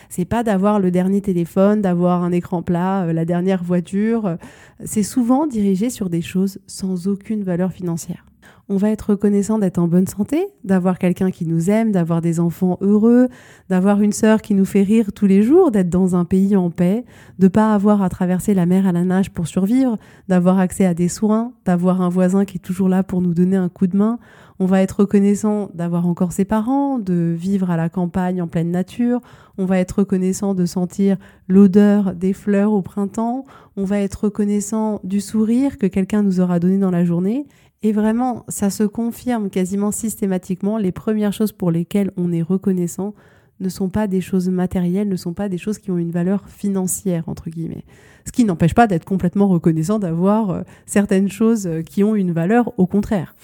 C'est 0.09 0.25
pas 0.25 0.43
d'avoir 0.43 0.81
le 0.81 0.91
dernier 0.91 1.21
téléphone, 1.21 1.83
d'avoir 1.83 2.25
un 2.25 2.33
écran 2.33 2.63
plat, 2.63 3.05
euh, 3.05 3.13
la 3.13 3.25
dernière 3.25 3.63
voiture. 3.63 4.37
C'est 4.85 5.03
souvent 5.03 5.47
dirigé 5.47 5.89
sur 5.91 6.11
des 6.11 6.23
choses 6.23 6.59
sans 6.67 7.07
aucune 7.07 7.43
valeur 7.43 7.73
financière. 7.73 8.25
On 8.71 8.79
va 8.79 8.89
être 8.89 9.11
reconnaissant 9.11 9.59
d'être 9.59 9.77
en 9.77 9.89
bonne 9.89 10.07
santé, 10.07 10.47
d'avoir 10.65 10.99
quelqu'un 10.99 11.31
qui 11.31 11.45
nous 11.45 11.69
aime, 11.69 11.93
d'avoir 11.93 12.23
des 12.23 12.41
enfants 12.41 12.79
heureux, 12.81 13.29
d'avoir 13.69 14.01
une 14.01 14.13
sœur 14.13 14.41
qui 14.41 14.55
nous 14.55 14.65
fait 14.65 14.83
rire 14.83 15.13
tous 15.13 15.27
les 15.27 15.43
jours, 15.43 15.71
d'être 15.71 15.91
dans 15.91 16.17
un 16.17 16.25
pays 16.25 16.57
en 16.57 16.71
paix, 16.71 17.05
de 17.39 17.49
pas 17.49 17.75
avoir 17.75 18.01
à 18.01 18.09
traverser 18.09 18.55
la 18.55 18.65
mer 18.65 18.87
à 18.87 18.93
la 18.93 19.05
nage 19.05 19.31
pour 19.31 19.49
survivre, 19.49 19.99
d'avoir 20.29 20.59
accès 20.59 20.87
à 20.87 20.95
des 20.95 21.09
soins, 21.09 21.53
d'avoir 21.67 22.01
un 22.01 22.09
voisin 22.09 22.47
qui 22.47 22.57
est 22.57 22.61
toujours 22.61 22.89
là 22.89 23.03
pour 23.03 23.21
nous 23.21 23.35
donner 23.35 23.57
un 23.57 23.69
coup 23.69 23.87
de 23.87 23.99
main. 23.99 24.19
On 24.59 24.67
va 24.67 24.81
être 24.81 25.01
reconnaissant 25.01 25.69
d'avoir 25.75 26.07
encore 26.07 26.33
ses 26.33 26.45
parents, 26.45 26.99
de 26.99 27.35
vivre 27.37 27.71
à 27.71 27.77
la 27.77 27.91
campagne 27.91 28.41
en 28.41 28.47
pleine 28.47 28.71
nature. 28.71 29.21
On 29.59 29.67
va 29.67 29.79
être 29.79 29.99
reconnaissant 29.99 30.55
de 30.55 30.65
sentir 30.65 31.17
l'odeur 31.49 32.15
des 32.15 32.33
fleurs 32.33 32.73
au 32.73 32.81
printemps. 32.81 33.45
On 33.77 33.85
va 33.85 33.99
être 33.99 34.25
reconnaissant 34.25 35.01
du 35.03 35.21
sourire 35.21 35.77
que 35.77 35.87
quelqu'un 35.87 36.23
nous 36.23 36.41
aura 36.41 36.61
donné 36.61 36.79
dans 36.79 36.93
la 36.93 37.05
journée. 37.05 37.47
Et 37.85 37.93
vraiment, 37.93 38.47
ça 38.49 38.71
se 38.71 38.83
confirme 38.83 39.51
quasiment 39.51 39.93
systématiquement. 39.93 40.79
Les 40.79 40.91
premières 40.91 41.35
choses 41.35 41.53
pour 41.53 41.71
lesquelles 41.71 42.11
on 42.17 42.33
est 42.33 42.41
reconnaissant 42.41 43.15
ne 43.61 43.69
sont 43.69 43.91
pas 43.91 44.07
des 44.07 44.23
choses 44.23 44.49
matérielles, 44.49 45.07
ne 45.07 45.17
sont 45.17 45.35
pas 45.35 45.51
des 45.51 45.59
choses 45.59 45.77
qui 45.77 45.91
ont 45.91 45.99
une 45.99 46.11
valeur 46.11 46.49
financière, 46.49 47.29
entre 47.29 47.51
guillemets. 47.51 47.85
Ce 48.25 48.33
qui 48.33 48.47
n'empêche 48.47 48.73
pas 48.73 48.87
d'être 48.87 49.05
complètement 49.05 49.49
reconnaissant 49.49 49.99
d'avoir 49.99 50.51
euh, 50.51 50.63
certaines 50.87 51.29
choses 51.29 51.67
euh, 51.67 51.83
qui 51.83 52.03
ont 52.03 52.17
une 52.17 52.33
valeur, 52.33 52.73
au 52.79 52.87
contraire. 52.87 53.37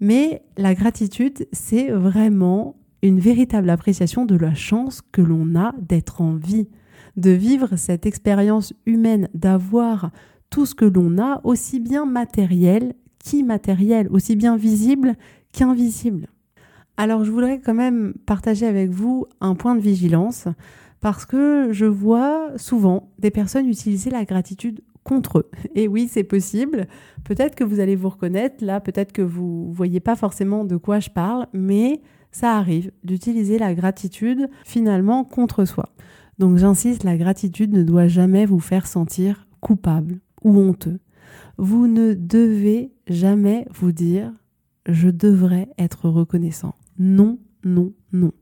Mais 0.00 0.42
la 0.58 0.74
gratitude, 0.74 1.48
c'est 1.52 1.88
vraiment 1.88 2.76
une 3.00 3.18
véritable 3.18 3.70
appréciation 3.70 4.26
de 4.26 4.36
la 4.36 4.54
chance 4.54 5.00
que 5.00 5.22
l'on 5.22 5.58
a 5.58 5.72
d'être 5.80 6.20
en 6.20 6.34
vie, 6.34 6.68
de 7.16 7.30
vivre 7.30 7.76
cette 7.76 8.04
expérience 8.04 8.74
humaine, 8.84 9.30
d'avoir 9.32 10.10
tout 10.50 10.66
ce 10.66 10.74
que 10.74 10.84
l'on 10.84 11.18
a, 11.18 11.40
aussi 11.42 11.80
bien 11.80 12.04
matériel 12.04 12.92
qu'immatériel, 13.28 14.08
aussi 14.10 14.36
bien 14.36 14.56
visible 14.56 15.16
qu'invisible. 15.52 16.28
Alors 16.96 17.24
je 17.24 17.30
voudrais 17.30 17.60
quand 17.60 17.74
même 17.74 18.14
partager 18.26 18.66
avec 18.66 18.90
vous 18.90 19.26
un 19.40 19.54
point 19.54 19.74
de 19.74 19.80
vigilance 19.80 20.48
parce 21.00 21.26
que 21.26 21.68
je 21.72 21.84
vois 21.84 22.52
souvent 22.56 23.10
des 23.18 23.30
personnes 23.30 23.68
utiliser 23.68 24.10
la 24.10 24.24
gratitude 24.24 24.80
contre 25.04 25.38
eux. 25.38 25.50
Et 25.74 25.88
oui, 25.88 26.08
c'est 26.10 26.24
possible. 26.24 26.86
Peut-être 27.24 27.54
que 27.54 27.64
vous 27.64 27.80
allez 27.80 27.96
vous 27.96 28.08
reconnaître 28.08 28.64
là, 28.64 28.80
peut-être 28.80 29.12
que 29.12 29.22
vous 29.22 29.72
voyez 29.72 30.00
pas 30.00 30.16
forcément 30.16 30.64
de 30.64 30.76
quoi 30.76 30.98
je 30.98 31.10
parle, 31.10 31.46
mais 31.52 32.00
ça 32.32 32.56
arrive 32.56 32.90
d'utiliser 33.04 33.58
la 33.58 33.74
gratitude 33.74 34.48
finalement 34.64 35.24
contre 35.24 35.64
soi. 35.64 35.90
Donc 36.38 36.56
j'insiste, 36.56 37.04
la 37.04 37.16
gratitude 37.16 37.72
ne 37.72 37.82
doit 37.82 38.08
jamais 38.08 38.46
vous 38.46 38.60
faire 38.60 38.86
sentir 38.86 39.46
coupable 39.60 40.20
ou 40.42 40.56
honteux. 40.58 40.98
Vous 41.58 41.88
ne 41.88 42.14
devez 42.14 42.92
jamais 43.08 43.66
vous 43.74 43.90
dire 43.90 44.32
je 44.86 45.08
devrais 45.08 45.68
être 45.76 46.08
reconnaissant. 46.08 46.76
Non, 46.98 47.38
non, 47.64 47.92
non. 48.12 48.32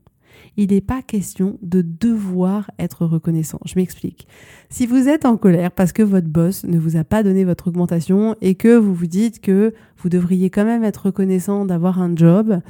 Il 0.55 0.69
n'est 0.69 0.81
pas 0.81 1.01
question 1.01 1.57
de 1.63 1.81
devoir 1.81 2.69
être 2.77 3.05
reconnaissant. 3.05 3.59
Je 3.65 3.73
m'explique. 3.75 4.27
Si 4.69 4.85
vous 4.85 5.07
êtes 5.07 5.25
en 5.25 5.35
colère 5.35 5.71
parce 5.71 5.93
que 5.93 6.03
votre 6.03 6.27
boss 6.27 6.63
ne 6.63 6.77
vous 6.77 6.95
a 6.95 7.03
pas 7.03 7.23
donné 7.23 7.43
votre 7.43 7.69
augmentation 7.69 8.35
et 8.41 8.53
que 8.53 8.77
vous 8.77 8.93
vous 8.93 9.07
dites 9.07 9.41
que 9.41 9.73
vous 9.97 10.09
devriez 10.09 10.51
quand 10.51 10.65
même 10.65 10.83
être 10.83 11.07
reconnaissant 11.07 11.65
d'avoir 11.65 11.99
un 11.99 12.15
job, 12.15 12.61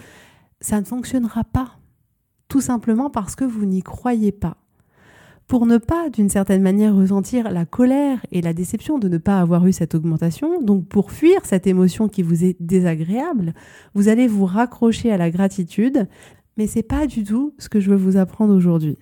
ça 0.61 0.79
ne 0.79 0.85
fonctionnera 0.85 1.43
pas. 1.43 1.77
Tout 2.47 2.61
simplement 2.61 3.09
parce 3.09 3.35
que 3.35 3.43
vous 3.43 3.65
n'y 3.65 3.83
croyez 3.83 4.31
pas 4.31 4.57
pour 5.47 5.65
ne 5.65 5.77
pas, 5.77 6.09
d'une 6.09 6.29
certaine 6.29 6.61
manière, 6.61 6.93
ressentir 6.93 7.49
la 7.49 7.65
colère 7.65 8.19
et 8.31 8.41
la 8.41 8.53
déception 8.53 8.99
de 8.99 9.07
ne 9.07 9.17
pas 9.17 9.39
avoir 9.39 9.65
eu 9.65 9.71
cette 9.71 9.95
augmentation, 9.95 10.61
donc 10.61 10.87
pour 10.87 11.11
fuir 11.11 11.39
cette 11.43 11.67
émotion 11.67 12.09
qui 12.09 12.21
vous 12.21 12.43
est 12.43 12.57
désagréable, 12.59 13.53
vous 13.95 14.09
allez 14.09 14.27
vous 14.27 14.45
raccrocher 14.45 15.09
à 15.11 15.17
la 15.17 15.31
gratitude, 15.31 16.07
mais 16.57 16.67
c'est 16.67 16.83
pas 16.83 17.07
du 17.07 17.23
tout 17.23 17.53
ce 17.59 17.69
que 17.69 17.79
je 17.79 17.89
veux 17.89 17.95
vous 17.95 18.17
apprendre 18.17 18.53
aujourd'hui. 18.53 18.97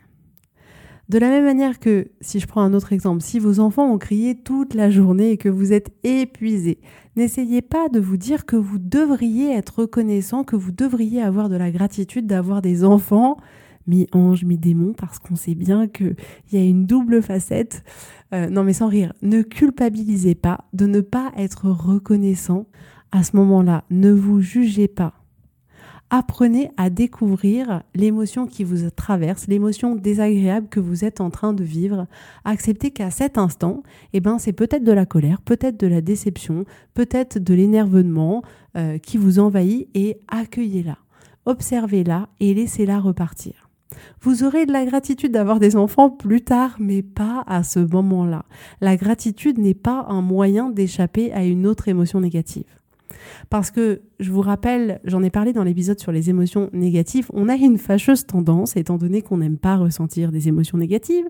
De 1.10 1.18
la 1.18 1.30
même 1.30 1.46
manière 1.46 1.80
que, 1.80 2.10
si 2.22 2.40
je 2.40 2.48
prends 2.48 2.62
un 2.62 2.74
autre 2.74 2.94
exemple, 2.94 3.22
si 3.22 3.40
vos 3.40 3.60
enfants 3.60 3.92
ont 3.92 3.98
crié 3.98 4.36
toute 4.36 4.74
la 4.76 4.90
journée 4.90 5.32
et 5.32 5.38
que 5.38 5.50
vous 5.50 5.74
êtes 5.74 5.92
épuisé, 6.04 6.80
n'essayez 7.16 7.62
pas 7.62 7.90
de 7.90 8.00
vous 8.00 8.18
dire 8.18 8.46
que 8.46 8.56
vous 8.56 8.80
devriez 8.80 9.52
être 9.52 9.80
reconnaissant, 9.80 10.44
que 10.44 10.56
vous 10.56 10.72
devriez 10.72 11.22
avoir 11.22 11.50
de 11.50 11.56
la 11.56 11.72
gratitude 11.72 12.28
d'avoir 12.28 12.62
des 12.62 12.84
enfants 12.84 13.38
mi-ange, 13.88 14.44
mi-démon, 14.44 14.94
parce 14.94 15.20
qu'on 15.20 15.36
sait 15.36 15.56
bien 15.56 15.88
qu'il 15.88 16.16
y 16.52 16.58
a 16.58 16.64
une 16.64 16.86
double 16.86 17.22
facette. 17.22 17.84
Euh, 18.34 18.50
non 18.50 18.64
mais 18.64 18.74
sans 18.74 18.88
rire, 18.88 19.14
ne 19.22 19.42
culpabilisez 19.42 20.36
pas 20.36 20.66
de 20.74 20.88
ne 20.88 21.02
pas 21.02 21.32
être 21.38 21.70
reconnaissant 21.70 22.66
à 23.12 23.24
ce 23.24 23.36
moment-là. 23.36 23.84
Ne 23.90 24.12
vous 24.12 24.42
jugez 24.42 24.88
pas. 24.88 25.14
Apprenez 26.12 26.70
à 26.78 26.92
découvrir 26.92 27.82
l'émotion 27.96 28.46
qui 28.46 28.64
vous 28.64 28.90
traverse, 28.92 29.48
l'émotion 29.48 29.96
désagréable 29.96 30.68
que 30.70 30.80
vous 30.80 31.04
êtes 31.04 31.20
en 31.20 31.32
train 31.32 31.52
de 31.52 31.64
vivre. 31.64 32.06
Acceptez 32.44 32.92
qu'à 32.92 33.10
cet 33.10 33.40
instant, 33.40 33.82
eh 34.14 34.20
ben, 34.20 34.38
c'est 34.38 34.54
peut-être 34.54 34.84
de 34.84 34.92
la 34.92 35.08
colère, 35.08 35.42
peut-être 35.42 35.80
de 35.80 35.88
la 35.88 36.02
déception, 36.02 36.66
peut-être 36.94 37.40
de 37.40 37.54
l'énervement 37.56 38.44
euh, 38.78 39.00
qui 39.00 39.18
vous 39.18 39.40
envahit 39.40 39.90
et 39.96 40.20
accueillez-la. 40.28 41.00
Observez-la 41.46 42.30
et 42.40 42.54
laissez-la 42.54 43.00
repartir. 43.00 43.65
Vous 44.22 44.44
aurez 44.44 44.66
de 44.66 44.72
la 44.72 44.86
gratitude 44.86 45.32
d'avoir 45.32 45.60
des 45.60 45.76
enfants 45.76 46.10
plus 46.10 46.42
tard, 46.42 46.76
mais 46.80 47.02
pas 47.02 47.44
à 47.48 47.64
ce 47.64 47.80
moment-là. 47.80 48.46
La 48.82 48.98
gratitude 48.98 49.58
n'est 49.58 49.74
pas 49.74 50.06
un 50.10 50.22
moyen 50.22 50.70
d'échapper 50.70 51.32
à 51.34 51.44
une 51.44 51.68
autre 51.68 51.88
émotion 51.88 52.20
négative. 52.20 52.66
Parce 53.50 53.72
que, 53.72 54.02
je 54.20 54.32
vous 54.32 54.42
rappelle, 54.42 55.00
j'en 55.04 55.24
ai 55.24 55.30
parlé 55.30 55.54
dans 55.54 55.64
l'épisode 55.64 56.00
sur 56.00 56.12
les 56.12 56.30
émotions 56.30 56.70
négatives, 56.74 57.28
on 57.34 57.50
a 57.50 57.56
une 57.56 57.78
fâcheuse 57.78 58.26
tendance, 58.26 58.76
étant 58.76 58.98
donné 58.98 59.22
qu'on 59.22 59.38
n'aime 59.38 59.58
pas 59.58 59.76
ressentir 59.76 60.32
des 60.32 60.48
émotions 60.48 60.78
négatives, 60.78 61.26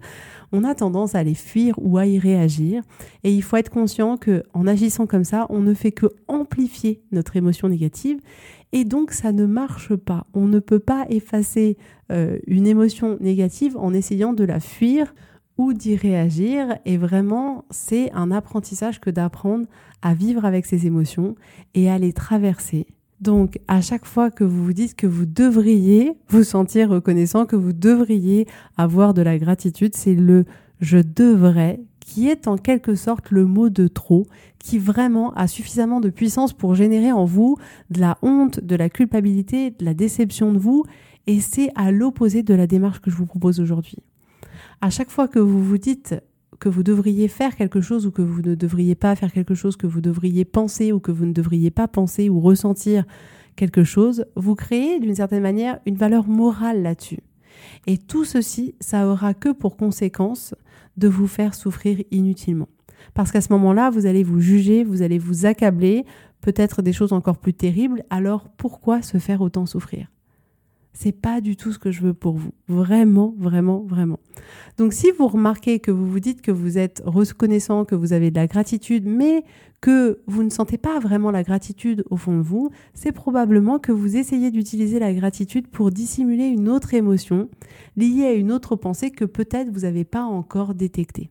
on 0.51 0.63
a 0.63 0.75
tendance 0.75 1.15
à 1.15 1.23
les 1.23 1.33
fuir 1.33 1.75
ou 1.77 1.97
à 1.97 2.05
y 2.05 2.19
réagir. 2.19 2.83
Et 3.23 3.33
il 3.33 3.41
faut 3.41 3.57
être 3.57 3.71
conscient 3.71 4.17
que 4.17 4.43
en 4.53 4.67
agissant 4.67 5.07
comme 5.07 5.23
ça, 5.23 5.47
on 5.49 5.59
ne 5.61 5.73
fait 5.73 5.91
que 5.91 6.07
amplifier 6.27 7.01
notre 7.11 7.35
émotion 7.35 7.69
négative. 7.69 8.19
Et 8.75 8.83
donc, 8.83 9.13
ça 9.13 9.31
ne 9.31 9.45
marche 9.45 9.95
pas. 9.95 10.25
On 10.33 10.47
ne 10.47 10.59
peut 10.59 10.79
pas 10.79 11.05
effacer 11.09 11.77
euh, 12.11 12.39
une 12.45 12.67
émotion 12.67 13.17
négative 13.21 13.77
en 13.77 13.93
essayant 13.93 14.33
de 14.33 14.43
la 14.43 14.59
fuir 14.59 15.15
ou 15.57 15.71
d'y 15.71 15.95
réagir. 15.95 16.77
Et 16.83 16.97
vraiment, 16.97 17.63
c'est 17.69 18.11
un 18.11 18.31
apprentissage 18.31 18.99
que 18.99 19.09
d'apprendre 19.09 19.65
à 20.01 20.13
vivre 20.13 20.43
avec 20.43 20.65
ces 20.65 20.85
émotions 20.85 21.35
et 21.73 21.89
à 21.89 21.97
les 21.97 22.11
traverser. 22.11 22.85
Donc, 23.21 23.59
à 23.69 23.79
chaque 23.79 24.05
fois 24.05 24.29
que 24.29 24.43
vous 24.43 24.65
vous 24.65 24.73
dites 24.73 24.95
que 24.95 25.07
vous 25.07 25.25
devriez 25.25 26.11
vous 26.27 26.43
sentir 26.43 26.89
reconnaissant, 26.89 27.45
que 27.45 27.55
vous 27.55 27.71
devriez 27.71 28.45
avoir 28.75 29.13
de 29.13 29.21
la 29.21 29.37
gratitude, 29.37 29.95
c'est 29.95 30.15
le 30.15 30.43
je 30.81 30.97
devrais 30.97 31.79
qui 32.05 32.29
est 32.29 32.47
en 32.47 32.55
quelque 32.55 32.93
sorte 32.93 33.31
le 33.31 33.45
mot 33.45 33.69
de 33.69 33.87
trop, 33.87 34.27
qui 34.59 34.77
vraiment 34.77 35.33
a 35.33 35.47
suffisamment 35.47 35.99
de 35.99 36.09
puissance 36.09 36.53
pour 36.53 36.75
générer 36.75 37.11
en 37.11 37.25
vous 37.25 37.57
de 37.89 37.99
la 37.99 38.19
honte, 38.21 38.59
de 38.59 38.75
la 38.75 38.89
culpabilité, 38.89 39.71
de 39.71 39.83
la 39.83 39.95
déception 39.95 40.53
de 40.53 40.59
vous, 40.59 40.85
et 41.25 41.41
c'est 41.41 41.71
à 41.75 41.91
l'opposé 41.91 42.43
de 42.43 42.53
la 42.53 42.67
démarche 42.67 43.01
que 43.01 43.09
je 43.09 43.15
vous 43.15 43.25
propose 43.25 43.59
aujourd'hui. 43.59 43.97
À 44.81 44.91
chaque 44.91 45.09
fois 45.09 45.27
que 45.27 45.39
vous 45.39 45.63
vous 45.63 45.79
dites 45.79 46.15
que 46.59 46.69
vous 46.69 46.83
devriez 46.83 47.27
faire 47.27 47.55
quelque 47.55 47.81
chose 47.81 48.05
ou 48.05 48.11
que 48.11 48.21
vous 48.21 48.43
ne 48.43 48.53
devriez 48.53 48.93
pas 48.93 49.15
faire 49.15 49.33
quelque 49.33 49.55
chose, 49.55 49.75
que 49.75 49.87
vous 49.87 50.01
devriez 50.01 50.45
penser 50.45 50.91
ou 50.91 50.99
que 50.99 51.11
vous 51.11 51.25
ne 51.25 51.33
devriez 51.33 51.71
pas 51.71 51.87
penser 51.87 52.29
ou 52.29 52.39
ressentir 52.39 53.03
quelque 53.55 53.83
chose, 53.83 54.25
vous 54.35 54.53
créez 54.53 54.99
d'une 54.99 55.15
certaine 55.15 55.41
manière 55.41 55.79
une 55.87 55.95
valeur 55.95 56.27
morale 56.27 56.83
là-dessus. 56.83 57.19
Et 57.87 57.97
tout 57.97 58.25
ceci, 58.25 58.75
ça 58.79 59.07
aura 59.07 59.33
que 59.33 59.49
pour 59.49 59.75
conséquence 59.75 60.53
de 60.97 61.07
vous 61.07 61.27
faire 61.27 61.53
souffrir 61.53 62.01
inutilement. 62.11 62.69
Parce 63.13 63.31
qu'à 63.31 63.41
ce 63.41 63.51
moment-là, 63.53 63.89
vous 63.89 64.05
allez 64.05 64.23
vous 64.23 64.39
juger, 64.39 64.83
vous 64.83 65.01
allez 65.01 65.19
vous 65.19 65.45
accabler, 65.45 66.05
peut-être 66.41 66.81
des 66.81 66.93
choses 66.93 67.13
encore 67.13 67.37
plus 67.37 67.53
terribles, 67.53 68.03
alors 68.09 68.49
pourquoi 68.57 69.01
se 69.01 69.17
faire 69.17 69.41
autant 69.41 69.65
souffrir? 69.65 70.07
C'est 70.95 71.11
pas 71.11 71.41
du 71.41 71.55
tout 71.57 71.71
ce 71.71 71.77
que 71.77 71.91
je 71.91 72.01
veux 72.01 72.13
pour 72.13 72.35
vous. 72.35 72.51
Vraiment, 72.67 73.35
vraiment, 73.37 73.83
vraiment. 73.85 74.17
Donc 74.77 74.93
si 74.93 75.11
vous 75.11 75.27
remarquez 75.27 75.79
que 75.79 75.91
vous 75.91 76.09
vous 76.09 76.21
dites 76.21 76.41
que 76.41 76.51
vous 76.51 76.77
êtes 76.77 77.03
reconnaissant, 77.05 77.85
que 77.85 77.95
vous 77.95 78.13
avez 78.13 78.31
de 78.31 78.35
la 78.35 78.47
gratitude, 78.47 79.05
mais 79.05 79.43
que 79.81 80.21
vous 80.25 80.41
ne 80.41 80.49
sentez 80.49 80.77
pas 80.77 80.99
vraiment 80.99 81.31
la 81.31 81.43
gratitude 81.43 82.03
au 82.09 82.17
fond 82.17 82.37
de 82.37 82.41
vous, 82.41 82.71
c'est 82.93 83.11
probablement 83.11 83.77
que 83.77 83.91
vous 83.91 84.15
essayez 84.15 84.51
d'utiliser 84.51 84.97
la 84.97 85.13
gratitude 85.13 85.67
pour 85.67 85.91
dissimuler 85.91 86.45
une 86.47 86.69
autre 86.69 86.93
émotion 86.93 87.49
liée 87.97 88.25
à 88.25 88.33
une 88.33 88.51
autre 88.51 88.75
pensée 88.77 89.11
que 89.11 89.25
peut-être 89.25 89.69
vous 89.69 89.81
n'avez 89.81 90.05
pas 90.05 90.23
encore 90.23 90.73
détectée. 90.75 91.29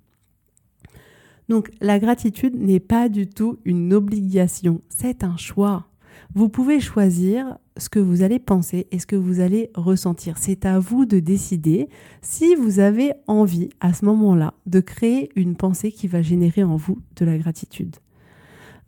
Donc 1.48 1.70
la 1.80 1.98
gratitude 1.98 2.54
n'est 2.54 2.80
pas 2.80 3.08
du 3.08 3.26
tout 3.26 3.58
une 3.64 3.94
obligation, 3.94 4.82
c'est 4.88 5.24
un 5.24 5.36
choix. 5.36 5.88
Vous 6.34 6.48
pouvez 6.48 6.80
choisir 6.80 7.58
ce 7.76 7.88
que 7.88 7.98
vous 7.98 8.22
allez 8.22 8.38
penser 8.38 8.86
et 8.90 8.98
ce 8.98 9.06
que 9.06 9.16
vous 9.16 9.40
allez 9.40 9.70
ressentir. 9.74 10.38
C'est 10.38 10.64
à 10.64 10.78
vous 10.78 11.06
de 11.06 11.18
décider 11.18 11.88
si 12.22 12.54
vous 12.54 12.78
avez 12.78 13.12
envie 13.26 13.70
à 13.80 13.92
ce 13.92 14.04
moment-là 14.04 14.54
de 14.66 14.80
créer 14.80 15.30
une 15.36 15.56
pensée 15.56 15.90
qui 15.90 16.06
va 16.06 16.22
générer 16.22 16.62
en 16.62 16.76
vous 16.76 16.98
de 17.16 17.24
la 17.24 17.36
gratitude. 17.38 17.96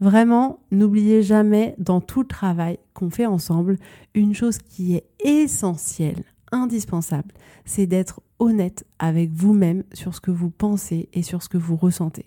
Vraiment, 0.00 0.60
n'oubliez 0.70 1.22
jamais 1.22 1.74
dans 1.78 2.00
tout 2.00 2.20
le 2.20 2.28
travail 2.28 2.78
qu'on 2.92 3.10
fait 3.10 3.26
ensemble, 3.26 3.78
une 4.14 4.34
chose 4.34 4.58
qui 4.58 4.94
est 4.94 5.06
essentielle, 5.24 6.22
indispensable, 6.52 7.32
c'est 7.64 7.86
d'être 7.86 8.20
honnête 8.38 8.84
avec 8.98 9.30
vous-même 9.32 9.84
sur 9.94 10.14
ce 10.14 10.20
que 10.20 10.30
vous 10.30 10.50
pensez 10.50 11.08
et 11.14 11.22
sur 11.22 11.42
ce 11.42 11.48
que 11.48 11.56
vous 11.56 11.76
ressentez. 11.76 12.26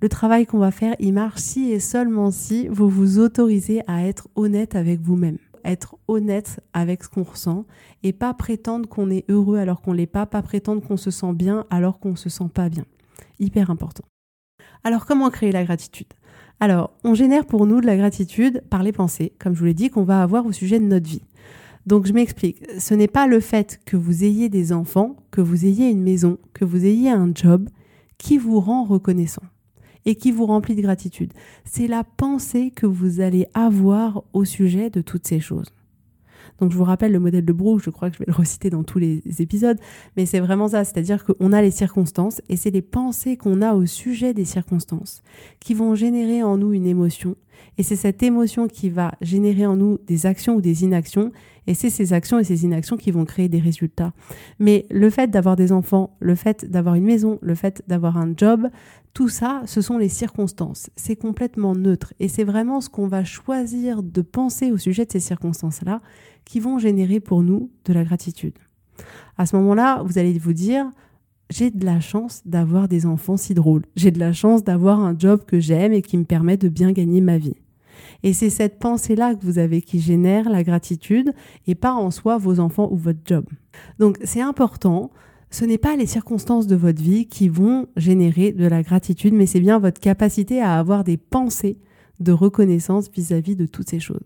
Le 0.00 0.08
travail 0.08 0.46
qu'on 0.46 0.58
va 0.58 0.70
faire, 0.70 0.94
il 1.00 1.12
marche 1.12 1.40
si 1.40 1.72
et 1.72 1.80
seulement 1.80 2.30
si 2.30 2.68
vous 2.68 2.88
vous 2.88 3.18
autorisez 3.18 3.82
à 3.86 4.06
être 4.06 4.28
honnête 4.36 4.76
avec 4.76 5.00
vous-même 5.00 5.38
être 5.66 5.96
honnête 6.08 6.60
avec 6.72 7.04
ce 7.04 7.08
qu'on 7.08 7.22
ressent 7.22 7.66
et 8.02 8.12
pas 8.12 8.32
prétendre 8.34 8.88
qu'on 8.88 9.10
est 9.10 9.28
heureux 9.28 9.58
alors 9.58 9.82
qu'on 9.82 9.92
l'est 9.92 10.06
pas, 10.06 10.26
pas 10.26 10.42
prétendre 10.42 10.82
qu'on 10.82 10.96
se 10.96 11.10
sent 11.10 11.32
bien 11.32 11.66
alors 11.70 11.98
qu'on 11.98 12.16
se 12.16 12.28
sent 12.28 12.48
pas 12.52 12.68
bien. 12.68 12.84
Hyper 13.38 13.70
important. 13.70 14.04
Alors 14.84 15.06
comment 15.06 15.30
créer 15.30 15.52
la 15.52 15.64
gratitude? 15.64 16.08
Alors, 16.58 16.92
on 17.04 17.12
génère 17.12 17.44
pour 17.44 17.66
nous 17.66 17.82
de 17.82 17.86
la 17.86 17.98
gratitude 17.98 18.62
par 18.70 18.82
les 18.82 18.92
pensées, 18.92 19.34
comme 19.38 19.54
je 19.54 19.58
vous 19.58 19.66
l'ai 19.66 19.74
dit, 19.74 19.90
qu'on 19.90 20.04
va 20.04 20.22
avoir 20.22 20.46
au 20.46 20.52
sujet 20.52 20.78
de 20.78 20.86
notre 20.86 21.06
vie. 21.06 21.22
Donc 21.84 22.06
je 22.06 22.12
m'explique, 22.12 22.64
ce 22.80 22.94
n'est 22.94 23.08
pas 23.08 23.26
le 23.26 23.40
fait 23.40 23.78
que 23.84 23.96
vous 23.96 24.24
ayez 24.24 24.48
des 24.48 24.72
enfants, 24.72 25.16
que 25.30 25.40
vous 25.40 25.66
ayez 25.66 25.88
une 25.90 26.02
maison, 26.02 26.38
que 26.54 26.64
vous 26.64 26.84
ayez 26.84 27.10
un 27.10 27.30
job 27.34 27.68
qui 28.18 28.38
vous 28.38 28.58
rend 28.58 28.84
reconnaissant 28.84 29.42
et 30.06 30.14
qui 30.14 30.32
vous 30.32 30.46
remplit 30.46 30.74
de 30.74 30.80
gratitude. 30.80 31.32
C'est 31.64 31.88
la 31.88 32.04
pensée 32.04 32.72
que 32.74 32.86
vous 32.86 33.20
allez 33.20 33.46
avoir 33.52 34.24
au 34.32 34.44
sujet 34.44 34.88
de 34.88 35.02
toutes 35.02 35.26
ces 35.26 35.40
choses. 35.40 35.72
Donc 36.58 36.72
je 36.72 36.76
vous 36.76 36.84
rappelle 36.84 37.12
le 37.12 37.18
modèle 37.18 37.44
de 37.44 37.52
Brooke, 37.52 37.82
je 37.84 37.90
crois 37.90 38.08
que 38.08 38.14
je 38.14 38.20
vais 38.20 38.26
le 38.28 38.32
reciter 38.32 38.70
dans 38.70 38.82
tous 38.82 38.98
les 38.98 39.20
épisodes, 39.40 39.78
mais 40.16 40.24
c'est 40.24 40.40
vraiment 40.40 40.68
ça, 40.68 40.84
c'est-à-dire 40.84 41.24
qu'on 41.24 41.52
a 41.52 41.60
les 41.60 41.70
circonstances 41.70 42.40
et 42.48 42.56
c'est 42.56 42.70
les 42.70 42.80
pensées 42.80 43.36
qu'on 43.36 43.60
a 43.60 43.74
au 43.74 43.84
sujet 43.84 44.32
des 44.32 44.46
circonstances 44.46 45.22
qui 45.60 45.74
vont 45.74 45.94
générer 45.94 46.42
en 46.42 46.56
nous 46.56 46.72
une 46.72 46.86
émotion 46.86 47.36
et 47.78 47.82
c'est 47.82 47.96
cette 47.96 48.22
émotion 48.22 48.68
qui 48.68 48.88
va 48.88 49.12
générer 49.20 49.66
en 49.66 49.76
nous 49.76 49.98
des 50.06 50.26
actions 50.26 50.56
ou 50.56 50.60
des 50.60 50.84
inactions 50.84 51.32
et 51.66 51.74
c'est 51.74 51.90
ces 51.90 52.12
actions 52.12 52.38
et 52.38 52.44
ces 52.44 52.64
inactions 52.64 52.96
qui 52.96 53.10
vont 53.10 53.24
créer 53.24 53.48
des 53.48 53.58
résultats. 53.58 54.12
Mais 54.58 54.86
le 54.90 55.10
fait 55.10 55.30
d'avoir 55.30 55.56
des 55.56 55.72
enfants, 55.72 56.16
le 56.20 56.34
fait 56.34 56.70
d'avoir 56.70 56.94
une 56.94 57.04
maison, 57.04 57.38
le 57.42 57.54
fait 57.54 57.82
d'avoir 57.88 58.16
un 58.16 58.32
job, 58.36 58.68
tout 59.14 59.28
ça, 59.28 59.62
ce 59.66 59.80
sont 59.80 59.98
les 59.98 60.08
circonstances. 60.08 60.90
C'est 60.96 61.16
complètement 61.16 61.74
neutre. 61.74 62.12
Et 62.20 62.28
c'est 62.28 62.44
vraiment 62.44 62.80
ce 62.80 62.88
qu'on 62.88 63.08
va 63.08 63.24
choisir 63.24 64.02
de 64.02 64.22
penser 64.22 64.70
au 64.70 64.76
sujet 64.76 65.06
de 65.06 65.12
ces 65.12 65.20
circonstances-là 65.20 66.02
qui 66.44 66.60
vont 66.60 66.78
générer 66.78 67.20
pour 67.20 67.42
nous 67.42 67.70
de 67.86 67.92
la 67.92 68.04
gratitude. 68.04 68.54
À 69.38 69.46
ce 69.46 69.56
moment-là, 69.56 70.02
vous 70.04 70.18
allez 70.18 70.38
vous 70.38 70.52
dire, 70.52 70.90
j'ai 71.50 71.70
de 71.70 71.84
la 71.84 72.00
chance 72.00 72.42
d'avoir 72.44 72.88
des 72.88 73.06
enfants 73.06 73.36
si 73.36 73.54
drôles. 73.54 73.84
J'ai 73.96 74.10
de 74.10 74.18
la 74.18 74.32
chance 74.32 74.64
d'avoir 74.64 75.00
un 75.00 75.16
job 75.18 75.44
que 75.46 75.60
j'aime 75.60 75.92
et 75.92 76.02
qui 76.02 76.18
me 76.18 76.24
permet 76.24 76.56
de 76.56 76.68
bien 76.68 76.92
gagner 76.92 77.20
ma 77.20 77.38
vie. 77.38 77.56
Et 78.22 78.32
c'est 78.32 78.50
cette 78.50 78.78
pensée-là 78.78 79.34
que 79.34 79.44
vous 79.44 79.58
avez 79.58 79.82
qui 79.82 80.00
génère 80.00 80.48
la 80.48 80.62
gratitude 80.62 81.32
et 81.66 81.74
pas 81.74 81.92
en 81.92 82.10
soi 82.10 82.38
vos 82.38 82.60
enfants 82.60 82.88
ou 82.90 82.96
votre 82.96 83.20
job. 83.24 83.44
Donc 83.98 84.18
c'est 84.24 84.40
important. 84.40 85.10
Ce 85.50 85.64
n'est 85.64 85.78
pas 85.78 85.96
les 85.96 86.06
circonstances 86.06 86.66
de 86.66 86.76
votre 86.76 87.02
vie 87.02 87.26
qui 87.26 87.48
vont 87.48 87.86
générer 87.96 88.52
de 88.52 88.66
la 88.66 88.82
gratitude, 88.82 89.32
mais 89.32 89.46
c'est 89.46 89.60
bien 89.60 89.78
votre 89.78 90.00
capacité 90.00 90.60
à 90.60 90.78
avoir 90.78 91.04
des 91.04 91.16
pensées 91.16 91.78
de 92.18 92.32
reconnaissance 92.32 93.10
vis-à-vis 93.10 93.54
-vis 93.54 93.56
de 93.56 93.66
toutes 93.66 93.88
ces 93.88 94.00
choses. 94.00 94.24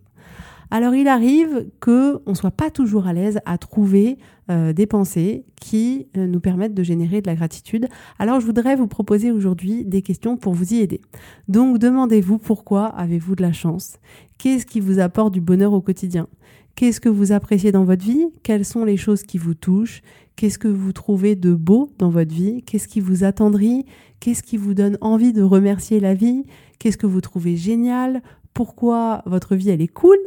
Alors 0.70 0.94
il 0.94 1.08
arrive 1.08 1.66
que 1.80 2.20
on 2.26 2.34
soit 2.34 2.52
pas 2.52 2.70
toujours 2.70 3.06
à 3.06 3.12
l'aise 3.12 3.40
à 3.44 3.58
trouver 3.58 4.18
euh, 4.50 4.72
des 4.72 4.86
pensées 4.86 5.44
qui 5.60 6.06
euh, 6.16 6.26
nous 6.26 6.40
permettent 6.40 6.74
de 6.74 6.82
générer 6.82 7.20
de 7.20 7.26
la 7.26 7.34
gratitude. 7.34 7.88
Alors 8.18 8.40
je 8.40 8.46
voudrais 8.46 8.76
vous 8.76 8.86
proposer 8.86 9.32
aujourd'hui 9.32 9.84
des 9.84 10.02
questions 10.02 10.36
pour 10.36 10.54
vous 10.54 10.74
y 10.74 10.78
aider. 10.78 11.00
Donc 11.48 11.78
demandez-vous 11.78 12.38
pourquoi 12.38 12.86
avez-vous 12.86 13.34
de 13.34 13.42
la 13.42 13.52
chance? 13.52 13.98
Qu'est-ce 14.38 14.66
qui 14.66 14.80
vous 14.80 15.00
apporte 15.00 15.34
du 15.34 15.40
bonheur 15.40 15.72
au 15.72 15.80
quotidien? 15.80 16.28
Qu'est-ce 16.76 17.00
que 17.00 17.08
vous 17.08 17.32
appréciez 17.32 17.72
dans 17.72 17.84
votre 17.84 18.04
vie? 18.04 18.28
Quelles 18.42 18.64
sont 18.64 18.84
les 18.84 18.96
choses 18.96 19.24
qui 19.24 19.38
vous 19.38 19.54
touchent? 19.54 20.02
Qu'est-ce 20.36 20.58
que 20.58 20.68
vous 20.68 20.92
trouvez 20.92 21.36
de 21.36 21.52
beau 21.52 21.92
dans 21.98 22.08
votre 22.08 22.32
vie? 22.32 22.62
Qu'est-ce 22.62 22.88
qui 22.88 23.00
vous 23.00 23.24
attendrit? 23.24 23.84
Qu'est-ce 24.20 24.42
qui 24.42 24.56
vous 24.56 24.72
donne 24.72 24.96
envie 25.00 25.32
de 25.32 25.42
remercier 25.42 26.00
la 26.00 26.14
vie? 26.14 26.44
Qu'est-ce 26.78 26.96
que 26.96 27.06
vous 27.06 27.20
trouvez 27.20 27.56
génial? 27.56 28.22
Pourquoi 28.54 29.22
votre 29.26 29.56
vie 29.56 29.70
elle 29.70 29.82
est 29.82 29.88
cool 29.88 30.18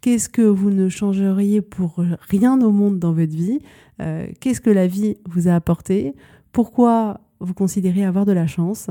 Qu'est-ce 0.00 0.28
que 0.28 0.42
vous 0.42 0.70
ne 0.70 0.88
changeriez 0.88 1.62
pour 1.62 2.02
rien 2.28 2.60
au 2.60 2.72
monde 2.72 2.98
dans 2.98 3.12
votre 3.12 3.34
vie 3.34 3.60
euh, 4.00 4.26
Qu'est-ce 4.40 4.60
que 4.60 4.70
la 4.70 4.86
vie 4.86 5.16
vous 5.28 5.46
a 5.46 5.54
apporté 5.54 6.14
Pourquoi 6.50 7.20
vous 7.38 7.54
considérez 7.54 8.04
avoir 8.04 8.24
de 8.24 8.32
la 8.32 8.46
chance 8.46 8.90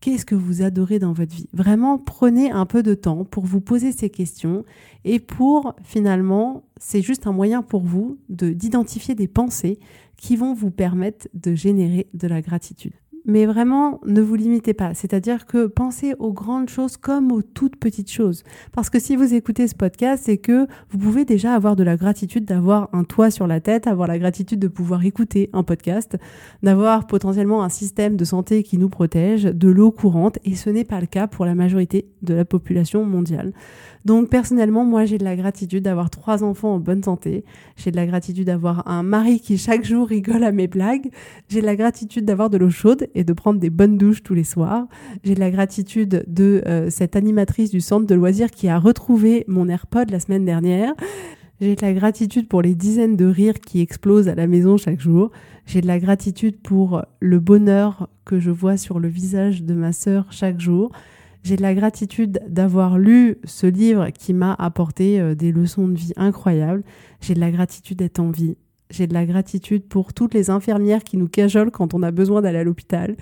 Qu'est-ce 0.00 0.24
que 0.24 0.36
vous 0.36 0.62
adorez 0.62 1.00
dans 1.00 1.12
votre 1.12 1.34
vie 1.34 1.48
Vraiment, 1.52 1.98
prenez 1.98 2.52
un 2.52 2.66
peu 2.66 2.84
de 2.84 2.94
temps 2.94 3.24
pour 3.24 3.44
vous 3.44 3.60
poser 3.60 3.90
ces 3.90 4.10
questions 4.10 4.64
et 5.04 5.18
pour 5.18 5.74
finalement, 5.82 6.64
c'est 6.76 7.02
juste 7.02 7.26
un 7.26 7.32
moyen 7.32 7.62
pour 7.62 7.82
vous 7.82 8.18
de 8.28 8.50
d'identifier 8.50 9.16
des 9.16 9.26
pensées 9.26 9.80
qui 10.16 10.36
vont 10.36 10.54
vous 10.54 10.70
permettre 10.70 11.28
de 11.34 11.54
générer 11.54 12.08
de 12.14 12.28
la 12.28 12.42
gratitude. 12.42 12.92
Mais 13.28 13.44
vraiment, 13.44 14.00
ne 14.06 14.22
vous 14.22 14.36
limitez 14.36 14.72
pas. 14.72 14.94
C'est-à-dire 14.94 15.44
que 15.44 15.66
pensez 15.66 16.14
aux 16.18 16.32
grandes 16.32 16.70
choses 16.70 16.96
comme 16.96 17.30
aux 17.30 17.42
toutes 17.42 17.76
petites 17.76 18.10
choses. 18.10 18.42
Parce 18.72 18.88
que 18.88 18.98
si 18.98 19.16
vous 19.16 19.34
écoutez 19.34 19.68
ce 19.68 19.74
podcast, 19.74 20.22
c'est 20.24 20.38
que 20.38 20.66
vous 20.90 20.96
pouvez 20.96 21.26
déjà 21.26 21.52
avoir 21.52 21.76
de 21.76 21.82
la 21.82 21.96
gratitude 21.96 22.46
d'avoir 22.46 22.88
un 22.94 23.04
toit 23.04 23.30
sur 23.30 23.46
la 23.46 23.60
tête, 23.60 23.86
avoir 23.86 24.08
la 24.08 24.18
gratitude 24.18 24.58
de 24.58 24.66
pouvoir 24.66 25.04
écouter 25.04 25.50
un 25.52 25.62
podcast, 25.62 26.16
d'avoir 26.62 27.06
potentiellement 27.06 27.62
un 27.62 27.68
système 27.68 28.16
de 28.16 28.24
santé 28.24 28.62
qui 28.62 28.78
nous 28.78 28.88
protège, 28.88 29.44
de 29.44 29.68
l'eau 29.68 29.90
courante. 29.90 30.38
Et 30.46 30.54
ce 30.54 30.70
n'est 30.70 30.84
pas 30.84 30.98
le 30.98 31.06
cas 31.06 31.26
pour 31.26 31.44
la 31.44 31.54
majorité 31.54 32.08
de 32.22 32.32
la 32.32 32.46
population 32.46 33.04
mondiale. 33.04 33.52
Donc 34.06 34.30
personnellement, 34.30 34.86
moi 34.86 35.04
j'ai 35.04 35.18
de 35.18 35.24
la 35.24 35.36
gratitude 35.36 35.84
d'avoir 35.84 36.08
trois 36.08 36.42
enfants 36.42 36.74
en 36.74 36.78
bonne 36.78 37.02
santé. 37.02 37.44
J'ai 37.76 37.90
de 37.90 37.96
la 37.96 38.06
gratitude 38.06 38.46
d'avoir 38.46 38.88
un 38.88 39.02
mari 39.02 39.38
qui 39.38 39.58
chaque 39.58 39.84
jour 39.84 40.08
rigole 40.08 40.44
à 40.44 40.52
mes 40.52 40.66
blagues. 40.66 41.10
J'ai 41.48 41.60
de 41.60 41.66
la 41.66 41.76
gratitude 41.76 42.24
d'avoir 42.24 42.48
de 42.48 42.56
l'eau 42.56 42.70
chaude 42.70 43.06
et 43.18 43.24
de 43.24 43.32
prendre 43.32 43.58
des 43.58 43.68
bonnes 43.68 43.98
douches 43.98 44.22
tous 44.22 44.32
les 44.32 44.44
soirs. 44.44 44.86
J'ai 45.24 45.34
de 45.34 45.40
la 45.40 45.50
gratitude 45.50 46.24
de 46.28 46.62
euh, 46.66 46.88
cette 46.88 47.16
animatrice 47.16 47.70
du 47.70 47.80
centre 47.80 48.06
de 48.06 48.14
loisirs 48.14 48.52
qui 48.52 48.68
a 48.68 48.78
retrouvé 48.78 49.44
mon 49.48 49.68
AirPod 49.68 50.10
la 50.10 50.20
semaine 50.20 50.44
dernière. 50.44 50.94
J'ai 51.60 51.74
de 51.74 51.84
la 51.84 51.92
gratitude 51.92 52.46
pour 52.46 52.62
les 52.62 52.76
dizaines 52.76 53.16
de 53.16 53.26
rires 53.26 53.58
qui 53.58 53.80
explosent 53.80 54.28
à 54.28 54.36
la 54.36 54.46
maison 54.46 54.76
chaque 54.76 55.00
jour. 55.00 55.32
J'ai 55.66 55.80
de 55.80 55.88
la 55.88 55.98
gratitude 55.98 56.60
pour 56.60 57.02
le 57.18 57.40
bonheur 57.40 58.08
que 58.24 58.38
je 58.38 58.52
vois 58.52 58.76
sur 58.76 59.00
le 59.00 59.08
visage 59.08 59.64
de 59.64 59.74
ma 59.74 59.92
sœur 59.92 60.26
chaque 60.30 60.60
jour. 60.60 60.92
J'ai 61.42 61.56
de 61.56 61.62
la 61.62 61.74
gratitude 61.74 62.40
d'avoir 62.46 62.98
lu 62.98 63.38
ce 63.42 63.66
livre 63.66 64.10
qui 64.10 64.32
m'a 64.32 64.54
apporté 64.54 65.20
euh, 65.20 65.34
des 65.34 65.50
leçons 65.50 65.88
de 65.88 65.96
vie 65.96 66.12
incroyables. 66.16 66.84
J'ai 67.20 67.34
de 67.34 67.40
la 67.40 67.50
gratitude 67.50 67.98
d'être 67.98 68.20
en 68.20 68.30
vie. 68.30 68.56
J'ai 68.90 69.06
de 69.06 69.14
la 69.14 69.26
gratitude 69.26 69.84
pour 69.84 70.14
toutes 70.14 70.34
les 70.34 70.50
infirmières 70.50 71.04
qui 71.04 71.16
nous 71.16 71.28
cajolent 71.28 71.70
quand 71.70 71.94
on 71.94 72.02
a 72.02 72.10
besoin 72.10 72.40
d'aller 72.40 72.58
à 72.58 72.64
l'hôpital. 72.64 73.16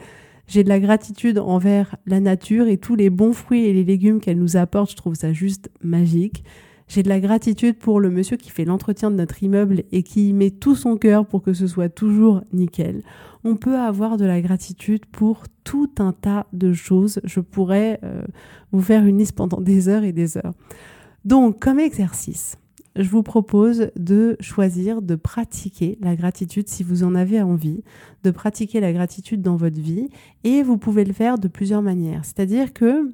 J'ai 0.47 0.63
de 0.63 0.69
la 0.69 0.79
gratitude 0.79 1.39
envers 1.39 1.97
la 2.07 2.21
nature 2.21 2.69
et 2.69 2.77
tous 2.77 2.95
les 2.95 3.11
bons 3.11 3.33
fruits 3.33 3.65
et 3.65 3.73
les 3.73 3.85
légumes 3.85 4.21
qu'elle 4.21 4.39
nous 4.39 4.57
apporte. 4.57 4.93
Je 4.93 4.97
trouve 4.97 5.15
ça 5.15 5.33
juste 5.33 5.71
magique. 5.83 6.45
J'ai 6.89 7.03
de 7.03 7.09
la 7.09 7.19
gratitude 7.19 7.79
pour 7.79 7.99
le 7.99 8.11
monsieur 8.11 8.37
qui 8.37 8.51
fait 8.51 8.65
l'entretien 8.65 9.11
de 9.11 9.17
notre 9.17 9.43
immeuble 9.43 9.83
et 9.91 10.05
qui 10.05 10.33
met 10.33 10.51
tout 10.51 10.77
son 10.77 10.97
cœur 10.97 11.27
pour 11.27 11.43
que 11.43 11.53
ce 11.53 11.67
soit 11.67 11.89
toujours 11.89 12.43
nickel. 12.53 13.03
On 13.43 13.57
peut 13.57 13.77
avoir 13.77 14.17
de 14.17 14.25
la 14.25 14.41
gratitude 14.41 15.05
pour 15.07 15.45
tout 15.65 15.91
un 15.99 16.13
tas 16.13 16.47
de 16.53 16.73
choses. 16.73 17.21
Je 17.25 17.41
pourrais 17.41 17.99
euh, 18.05 18.23
vous 18.71 18.83
faire 18.83 19.05
une 19.05 19.19
liste 19.19 19.35
pendant 19.35 19.61
des 19.61 19.89
heures 19.89 20.05
et 20.05 20.13
des 20.13 20.37
heures. 20.37 20.55
Donc, 21.25 21.59
comme 21.61 21.81
exercice, 21.81 22.57
je 22.99 23.09
vous 23.09 23.23
propose 23.23 23.91
de 23.97 24.37
choisir 24.41 25.03
de 25.03 25.15
pratiquer 25.15 25.99
la 26.01 26.17
gratitude 26.17 26.69
si 26.69 26.83
vous 26.83 27.03
en 27.03 27.15
avez 27.15 27.43
envie, 27.43 27.83
de 28.25 28.31
pratiquer 28.31 28.81
la 28.81 28.93
gratitude 28.93 29.43
dans 29.43 29.57
votre 29.57 29.81
vie 29.81 30.09
et 30.45 30.63
vous 30.63 30.79
pouvez 30.79 31.05
le 31.05 31.13
faire 31.13 31.39
de 31.39 31.49
plusieurs 31.49 31.83
manières. 31.83 32.25
C'est-à-dire 32.25 32.73
que 32.73 33.13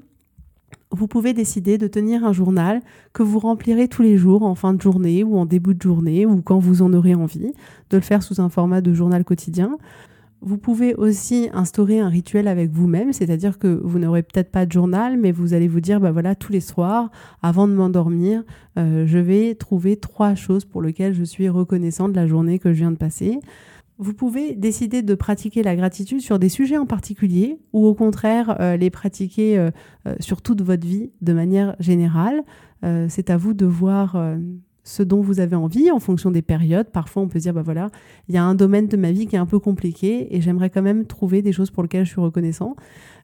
vous 0.90 1.06
pouvez 1.06 1.32
décider 1.32 1.78
de 1.78 1.86
tenir 1.86 2.24
un 2.24 2.32
journal 2.32 2.80
que 3.12 3.22
vous 3.22 3.38
remplirez 3.38 3.88
tous 3.88 4.02
les 4.02 4.16
jours 4.16 4.42
en 4.42 4.54
fin 4.54 4.74
de 4.74 4.80
journée 4.80 5.24
ou 5.24 5.36
en 5.38 5.46
début 5.46 5.74
de 5.74 5.82
journée 5.82 6.26
ou 6.26 6.42
quand 6.42 6.58
vous 6.58 6.82
en 6.82 6.92
aurez 6.92 7.14
envie, 7.14 7.52
de 7.90 7.96
le 7.96 8.02
faire 8.02 8.22
sous 8.22 8.40
un 8.40 8.48
format 8.48 8.80
de 8.80 8.92
journal 8.92 9.24
quotidien. 9.24 9.78
Vous 10.44 10.58
pouvez 10.58 10.96
aussi 10.96 11.48
instaurer 11.52 12.00
un 12.00 12.08
rituel 12.08 12.48
avec 12.48 12.72
vous-même, 12.72 13.12
c'est-à-dire 13.12 13.60
que 13.60 13.80
vous 13.84 14.00
n'aurez 14.00 14.24
peut-être 14.24 14.50
pas 14.50 14.66
de 14.66 14.72
journal, 14.72 15.16
mais 15.16 15.30
vous 15.30 15.54
allez 15.54 15.68
vous 15.68 15.80
dire, 15.80 16.00
bah 16.00 16.10
voilà, 16.10 16.34
tous 16.34 16.50
les 16.50 16.60
soirs, 16.60 17.12
avant 17.42 17.68
de 17.68 17.74
m'endormir, 17.74 18.42
euh, 18.76 19.06
je 19.06 19.18
vais 19.18 19.54
trouver 19.54 19.96
trois 19.96 20.34
choses 20.34 20.64
pour 20.64 20.82
lesquelles 20.82 21.14
je 21.14 21.22
suis 21.22 21.48
reconnaissant 21.48 22.08
de 22.08 22.16
la 22.16 22.26
journée 22.26 22.58
que 22.58 22.72
je 22.72 22.78
viens 22.78 22.90
de 22.90 22.96
passer. 22.96 23.38
Vous 23.98 24.14
pouvez 24.14 24.56
décider 24.56 25.02
de 25.02 25.14
pratiquer 25.14 25.62
la 25.62 25.76
gratitude 25.76 26.20
sur 26.20 26.40
des 26.40 26.48
sujets 26.48 26.76
en 26.76 26.86
particulier 26.86 27.60
ou 27.72 27.86
au 27.86 27.94
contraire 27.94 28.56
euh, 28.60 28.76
les 28.76 28.90
pratiquer 28.90 29.58
euh, 29.58 29.70
sur 30.18 30.42
toute 30.42 30.62
votre 30.62 30.84
vie 30.84 31.12
de 31.20 31.32
manière 31.32 31.76
générale. 31.78 32.42
c'est 33.08 33.30
à 33.30 33.36
vous 33.36 33.54
de 33.54 33.64
voir 33.64 34.16
ce 34.84 35.02
dont 35.02 35.20
vous 35.20 35.40
avez 35.40 35.56
envie 35.56 35.90
en 35.90 36.00
fonction 36.00 36.30
des 36.30 36.42
périodes. 36.42 36.90
Parfois, 36.90 37.22
on 37.22 37.28
peut 37.28 37.38
dire, 37.38 37.54
bah 37.54 37.62
voilà, 37.62 37.90
il 38.28 38.34
y 38.34 38.38
a 38.38 38.44
un 38.44 38.54
domaine 38.54 38.88
de 38.88 38.96
ma 38.96 39.12
vie 39.12 39.26
qui 39.26 39.36
est 39.36 39.38
un 39.38 39.46
peu 39.46 39.58
compliqué 39.58 40.34
et 40.34 40.40
j'aimerais 40.40 40.70
quand 40.70 40.82
même 40.82 41.06
trouver 41.06 41.42
des 41.42 41.52
choses 41.52 41.70
pour 41.70 41.82
lesquelles 41.82 42.04
je 42.04 42.10
suis 42.10 42.20
reconnaissant. 42.20 42.76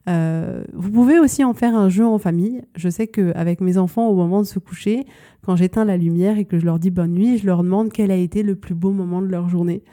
vous 0.07 0.91
pouvez 0.91 1.19
aussi 1.19 1.43
en 1.43 1.53
faire 1.53 1.75
un 1.75 1.89
jeu 1.89 2.05
en 2.05 2.17
famille. 2.17 2.61
Je 2.75 2.89
sais 2.89 3.07
qu'avec 3.07 3.61
mes 3.61 3.77
enfants, 3.77 4.07
au 4.07 4.15
moment 4.15 4.41
de 4.41 4.47
se 4.47 4.59
coucher, 4.59 5.05
quand 5.45 5.55
j'éteins 5.55 5.85
la 5.85 5.97
lumière 5.97 6.37
et 6.37 6.45
que 6.45 6.57
je 6.59 6.65
leur 6.65 6.79
dis 6.79 6.91
bonne 6.91 7.13
nuit, 7.13 7.37
je 7.37 7.45
leur 7.45 7.63
demande 7.63 7.91
quel 7.91 8.11
a 8.11 8.15
été 8.15 8.43
le 8.43 8.55
plus 8.55 8.75
beau 8.75 8.91
moment 8.91 9.21
de 9.21 9.27
leur 9.27 9.49
journée. 9.49 9.83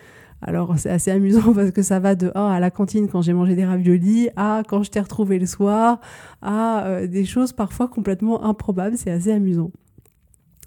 Alors 0.42 0.79
c'est 0.79 0.90
assez 0.90 1.11
amusant 1.11 1.52
parce 1.55 1.70
que 1.70 1.83
ça 1.83 1.98
va 1.98 2.14
de 2.14 2.31
ah, 2.35 2.52
à 2.52 2.61
la 2.61 2.70
cantine 2.70 3.09
quand 3.09 3.22
j'ai 3.22 3.33
mangé 3.33 3.55
des 3.55 3.64
raviolis, 3.64 4.29
à 4.37 4.62
quand 4.68 4.83
je 4.83 4.90
t'ai 4.90 5.00
retrouvé 5.00 5.38
le 5.38 5.46
soir, 5.46 6.00
à 6.42 6.87
euh, 6.87 7.07
des 7.07 7.24
choses 7.24 7.52
parfois 7.52 7.88
complètement 7.88 8.44
improbables, 8.44 8.96
c'est 8.96 9.11
assez 9.11 9.33
amusant. 9.33 9.70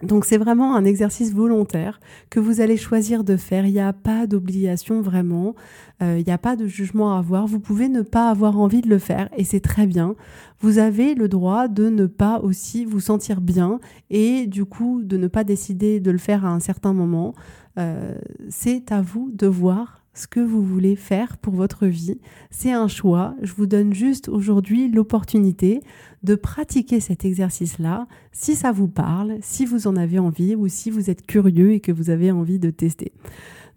Donc 0.04 0.26
c'est 0.26 0.38
vraiment 0.38 0.76
un 0.76 0.86
exercice 0.86 1.34
volontaire 1.34 2.00
que 2.30 2.40
vous 2.40 2.62
allez 2.62 2.78
choisir 2.78 3.24
de 3.24 3.36
faire. 3.36 3.66
Il 3.66 3.74
n'y 3.74 3.80
a 3.80 3.94
pas 3.94 4.28
d'obligation 4.28 5.02
vraiment, 5.02 5.56
euh, 6.02 6.18
il 6.20 6.26
n'y 6.26 6.32
a 6.32 6.38
pas 6.38 6.56
de 6.56 6.68
jugement 6.68 7.16
à 7.16 7.20
avoir. 7.20 7.48
Vous 7.48 7.60
pouvez 7.60 7.90
ne 7.90 8.02
pas 8.02 8.30
avoir 8.30 8.60
envie 8.60 8.82
de 8.82 8.90
le 8.90 9.00
faire 9.00 9.30
et 9.36 9.44
c'est 9.44 9.60
très 9.60 9.88
bien. 9.88 10.16
Vous 10.62 10.78
avez 10.78 11.16
le 11.16 11.28
droit 11.28 11.68
de 11.68 11.90
ne 11.90 12.06
pas 12.06 12.40
aussi 12.40 12.86
vous 12.86 13.00
sentir 13.00 13.42
bien 13.42 13.80
et 14.10 14.48
du 14.48 14.66
coup 14.66 15.02
de 15.04 15.18
ne 15.18 15.28
pas 15.28 15.44
décider 15.44 16.00
de 16.00 16.12
le 16.12 16.18
faire 16.18 16.46
à 16.46 16.50
un 16.50 16.60
certain 16.60 16.94
moment. 16.94 17.34
Euh, 17.78 18.18
c'est 18.50 18.92
à 18.92 19.02
vous 19.02 19.32
de 19.34 19.48
voir 19.48 20.04
ce 20.14 20.28
que 20.28 20.40
vous 20.40 20.64
voulez 20.64 20.96
faire 20.96 21.38
pour 21.38 21.54
votre 21.54 21.86
vie. 21.86 22.20
C'est 22.50 22.72
un 22.72 22.88
choix. 22.88 23.36
Je 23.42 23.54
vous 23.54 23.66
donne 23.66 23.94
juste 23.94 24.30
aujourd'hui 24.30 24.90
l'opportunité 24.90 25.82
de 26.24 26.36
pratiquer 26.36 27.00
cet 27.00 27.26
exercice-là 27.26 28.08
si 28.32 28.56
ça 28.56 28.72
vous 28.72 28.88
parle, 28.88 29.38
si 29.42 29.66
vous 29.66 29.88
en 29.88 29.96
avez 29.96 30.20
envie 30.20 30.56
ou 30.56 30.68
si 30.68 30.90
vous 30.90 31.10
êtes 31.10 31.26
curieux 31.26 31.74
et 31.74 31.80
que 31.80 31.92
vous 31.92 32.10
avez 32.10 32.32
envie 32.32 32.60
de 32.60 32.70
tester. 32.70 33.14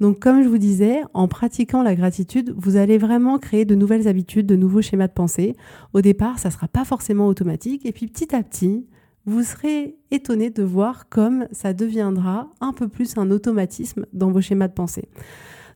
Donc 0.01 0.19
comme 0.19 0.43
je 0.43 0.49
vous 0.49 0.59
disais, 0.59 1.03
en 1.15 1.29
pratiquant 1.29 1.83
la 1.83 1.95
gratitude, 1.95 2.53
vous 2.57 2.77
allez 2.77 2.99
vraiment 2.99 3.39
créer 3.39 3.65
de 3.65 3.77
nouvelles 3.77 4.09
habitudes, 4.09 4.47
de 4.47 4.57
nouveaux 4.57 4.83
schémas 4.83 5.07
de 5.07 5.13
pensée. 5.13 5.55
Au 5.93 6.01
départ, 6.01 6.39
ça 6.41 6.49
ne 6.49 6.55
sera 6.55 6.67
pas 6.67 6.85
forcément 6.85 7.29
automatique 7.29 7.87
et 7.87 7.93
puis 7.93 8.09
petit 8.09 8.35
à 8.35 8.43
petit, 8.43 8.87
vous 9.27 9.45
serez 9.45 9.97
étonné 10.11 10.51
de 10.51 10.65
voir 10.65 11.09
comme 11.09 11.47
ça 11.53 11.73
deviendra 11.73 12.51
un 12.61 12.73
peu 12.73 12.89
plus 12.89 13.17
un 13.17 13.31
automatisme 13.31 14.07
dans 14.13 14.33
vos 14.33 14.41
schémas 14.41 14.67
de 14.67 14.73
pensée. 14.73 15.09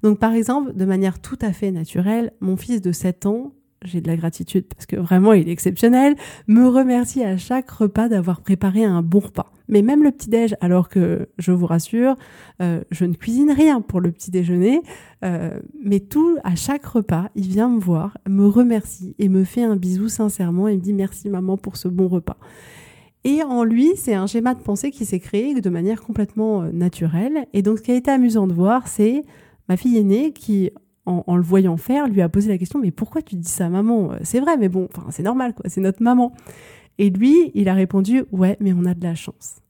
Donc 0.07 0.21
par 0.21 0.35
exemple, 0.35 0.73
de 0.73 0.85
manière 0.85 1.19
tout 1.19 1.39
à 1.43 1.53
fait 1.53 1.73
naturelle, 1.73 2.33
mon 2.39 2.57
fils 2.57 2.81
de 2.81 2.93
7 2.93 3.27
ans, 3.27 3.55
j'ai 3.83 4.01
de 4.01 4.07
la 4.07 4.17
gratitude 4.17 4.65
parce 4.73 4.87
que 4.87 4.95
vraiment 4.95 5.33
il 5.33 5.49
est 5.49 5.51
exceptionnel, 5.51 6.15
me 6.47 6.69
remercie 6.69 7.25
à 7.25 7.37
chaque 7.37 7.69
repas 7.69 8.09
d'avoir 8.09 8.41
préparé 8.41 8.85
un 8.85 9.03
bon 9.03 9.19
repas. 9.19 9.51
Mais 9.67 9.83
même 9.83 10.05
le 10.05 10.13
petit-déj, 10.13 10.55
alors 10.61 10.89
que 10.89 11.29
je 11.39 11.51
vous 11.51 11.67
rassure, 11.67 12.15
euh, 12.63 12.85
je 12.93 13.05
ne 13.05 13.15
cuisine 13.15 13.51
rien 13.51 13.81
pour 13.81 14.01
le 14.01 14.13
petit 14.13 14.31
déjeuner, 14.31 14.81
euh, 15.25 15.59
mais 15.83 15.99
tout, 15.99 16.37
à 16.45 16.55
chaque 16.55 16.87
repas, 16.87 17.29
il 17.35 17.49
vient 17.49 17.69
me 17.69 17.81
voir, 17.81 18.17
me 18.29 18.47
remercie 18.47 19.17
et 19.19 19.29
me 19.29 19.43
fait 19.43 19.65
un 19.65 19.75
bisou 19.75 20.09
sincèrement 20.09 20.69
et 20.69 20.77
me 20.77 20.81
dit 20.81 20.93
merci 20.93 21.29
maman 21.31 21.57
pour 21.57 21.77
ce 21.77 21.89
bon 21.89 22.07
repas. 22.07 22.39
Et 23.25 23.43
en 23.43 23.65
lui, 23.65 23.91
c'est 23.97 24.15
un 24.15 24.29
schéma 24.29 24.55
de 24.55 24.61
pensée 24.61 24.93
qui 24.93 25.05
s'est 25.05 25.19
créé 25.19 25.61
de 25.61 25.69
manière 25.69 26.01
complètement 26.01 26.63
euh, 26.63 26.71
naturelle. 26.71 27.47
Et 27.55 27.63
donc 27.63 27.79
ce 27.79 27.83
qui 27.83 27.91
a 27.91 27.97
été 27.97 28.09
amusant 28.09 28.47
de 28.47 28.53
voir, 28.53 28.87
c'est 28.87 29.25
Ma 29.69 29.77
fille 29.77 29.99
aînée, 29.99 30.33
qui, 30.33 30.71
en, 31.07 31.37
le 31.37 31.43
voyant 31.43 31.77
faire, 31.77 32.09
lui 32.09 32.21
a 32.21 32.29
posé 32.29 32.49
la 32.49 32.59
question 32.59 32.81
Mais 32.81 32.91
pourquoi 32.91 33.23
tu 33.23 33.37
dis 33.37 33.49
ça, 33.49 33.69
maman? 33.69 34.13
C'est 34.23 34.41
vrai, 34.41 34.57
mais 34.57 34.69
bon, 34.69 34.89
c'est 35.11 35.23
normal, 35.23 35.55
quoi, 35.55 35.69
c'est 35.69 35.81
notre 35.81 36.03
maman. 36.03 36.33
Et 36.99 37.11
lui, 37.11 37.51
il 37.55 37.69
a 37.69 37.75
répondu 37.75 38.25
Ouais, 38.33 38.57
mais 38.61 38.73
on 38.73 38.85
a 38.85 38.95
de 38.95 39.05
la 39.05 39.15
chance. 39.15 39.61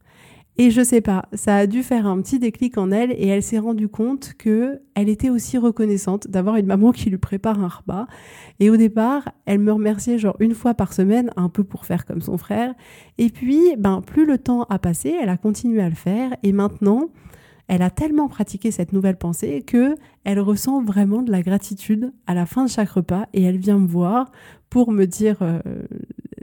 Et 0.59 0.71
je 0.71 0.83
sais 0.83 1.03
pas, 1.03 1.27
ça 1.35 1.57
a 1.57 1.67
dû 1.67 1.83
faire 1.83 2.07
un 2.07 2.19
petit 2.23 2.39
déclic 2.39 2.79
en 2.79 2.91
elle 2.91 3.13
et 3.13 3.27
elle 3.27 3.43
s'est 3.43 3.59
rendue 3.59 3.89
compte 3.89 4.33
que 4.39 4.81
elle 4.95 5.11
était 5.11 5.29
aussi 5.29 5.59
reconnaissante 5.59 6.29
d'avoir 6.29 6.57
une 6.57 6.65
maman 6.65 6.93
qui 6.93 7.11
lui 7.11 7.19
prépare 7.19 7.61
un 7.63 7.69
repas. 7.69 8.07
Et 8.59 8.71
au 8.71 8.79
départ, 8.79 9.29
elle 9.45 9.59
me 9.59 9.71
remerciait 9.71 10.17
genre 10.17 10.37
une 10.41 10.55
fois 10.55 10.73
par 10.73 10.95
semaine, 10.95 11.31
un 11.37 11.51
peu 11.51 11.63
pour 11.63 11.85
faire 11.85 12.07
comme 12.07 12.23
son 12.23 12.39
frère. 12.39 12.75
Et 13.19 13.29
puis, 13.29 13.61
ben, 13.77 14.01
plus 14.01 14.25
le 14.25 14.39
temps 14.39 14.63
a 14.71 14.79
passé, 14.79 15.15
elle 15.21 15.29
a 15.29 15.37
continué 15.37 15.83
à 15.83 15.91
le 15.91 15.95
faire 15.95 16.35
et 16.43 16.53
maintenant, 16.53 17.11
elle 17.69 17.83
a 17.83 17.91
tellement 17.91 18.29
pratiqué 18.29 18.71
cette 18.71 18.93
nouvelle 18.93 19.17
pensée 19.17 19.63
que 19.63 19.97
elle 20.25 20.41
ressent 20.41 20.83
vraiment 20.83 21.23
de 21.23 21.31
la 21.31 21.43
gratitude 21.43 22.13
à 22.27 22.35
la 22.35 22.47
fin 22.47 22.65
de 22.65 22.71
chaque 22.71 22.91
repas 22.91 23.27
et 23.33 23.43
elle 23.43 23.59
vient 23.59 23.79
me 23.79 23.89
voir 23.89 24.31
pour 24.71 24.93
me 24.93 25.05
dire 25.05 25.39
euh, 25.43 25.61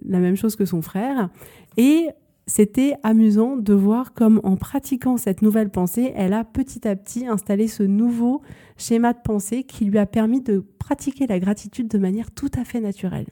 la 0.06 0.20
même 0.20 0.36
chose 0.36 0.56
que 0.56 0.66
son 0.66 0.82
frère 0.82 1.30
et 1.78 2.10
c'était 2.46 2.96
amusant 3.04 3.56
de 3.56 3.74
voir 3.74 4.14
comme 4.14 4.42
en 4.44 4.58
pratiquant 4.58 5.16
cette 5.16 5.42
nouvelle 5.42 5.70
pensée, 5.70 6.12
elle 6.16 6.34
a 6.34 6.44
petit 6.44 6.86
à 6.88 6.96
petit 6.96 7.26
installé 7.26 7.68
ce 7.68 7.84
nouveau 7.84 8.42
schéma 8.78 9.14
de 9.14 9.20
pensée 9.24 9.64
qui 9.64 9.86
lui 9.86 9.98
a 9.98 10.06
permis 10.06 10.42
de 10.42 10.60
pratiquer 10.78 11.26
la 11.26 11.40
gratitude 11.40 11.88
de 11.88 11.98
manière 11.98 12.32
tout 12.32 12.52
à 12.56 12.66
fait 12.66 12.82
naturelle. 12.82 13.28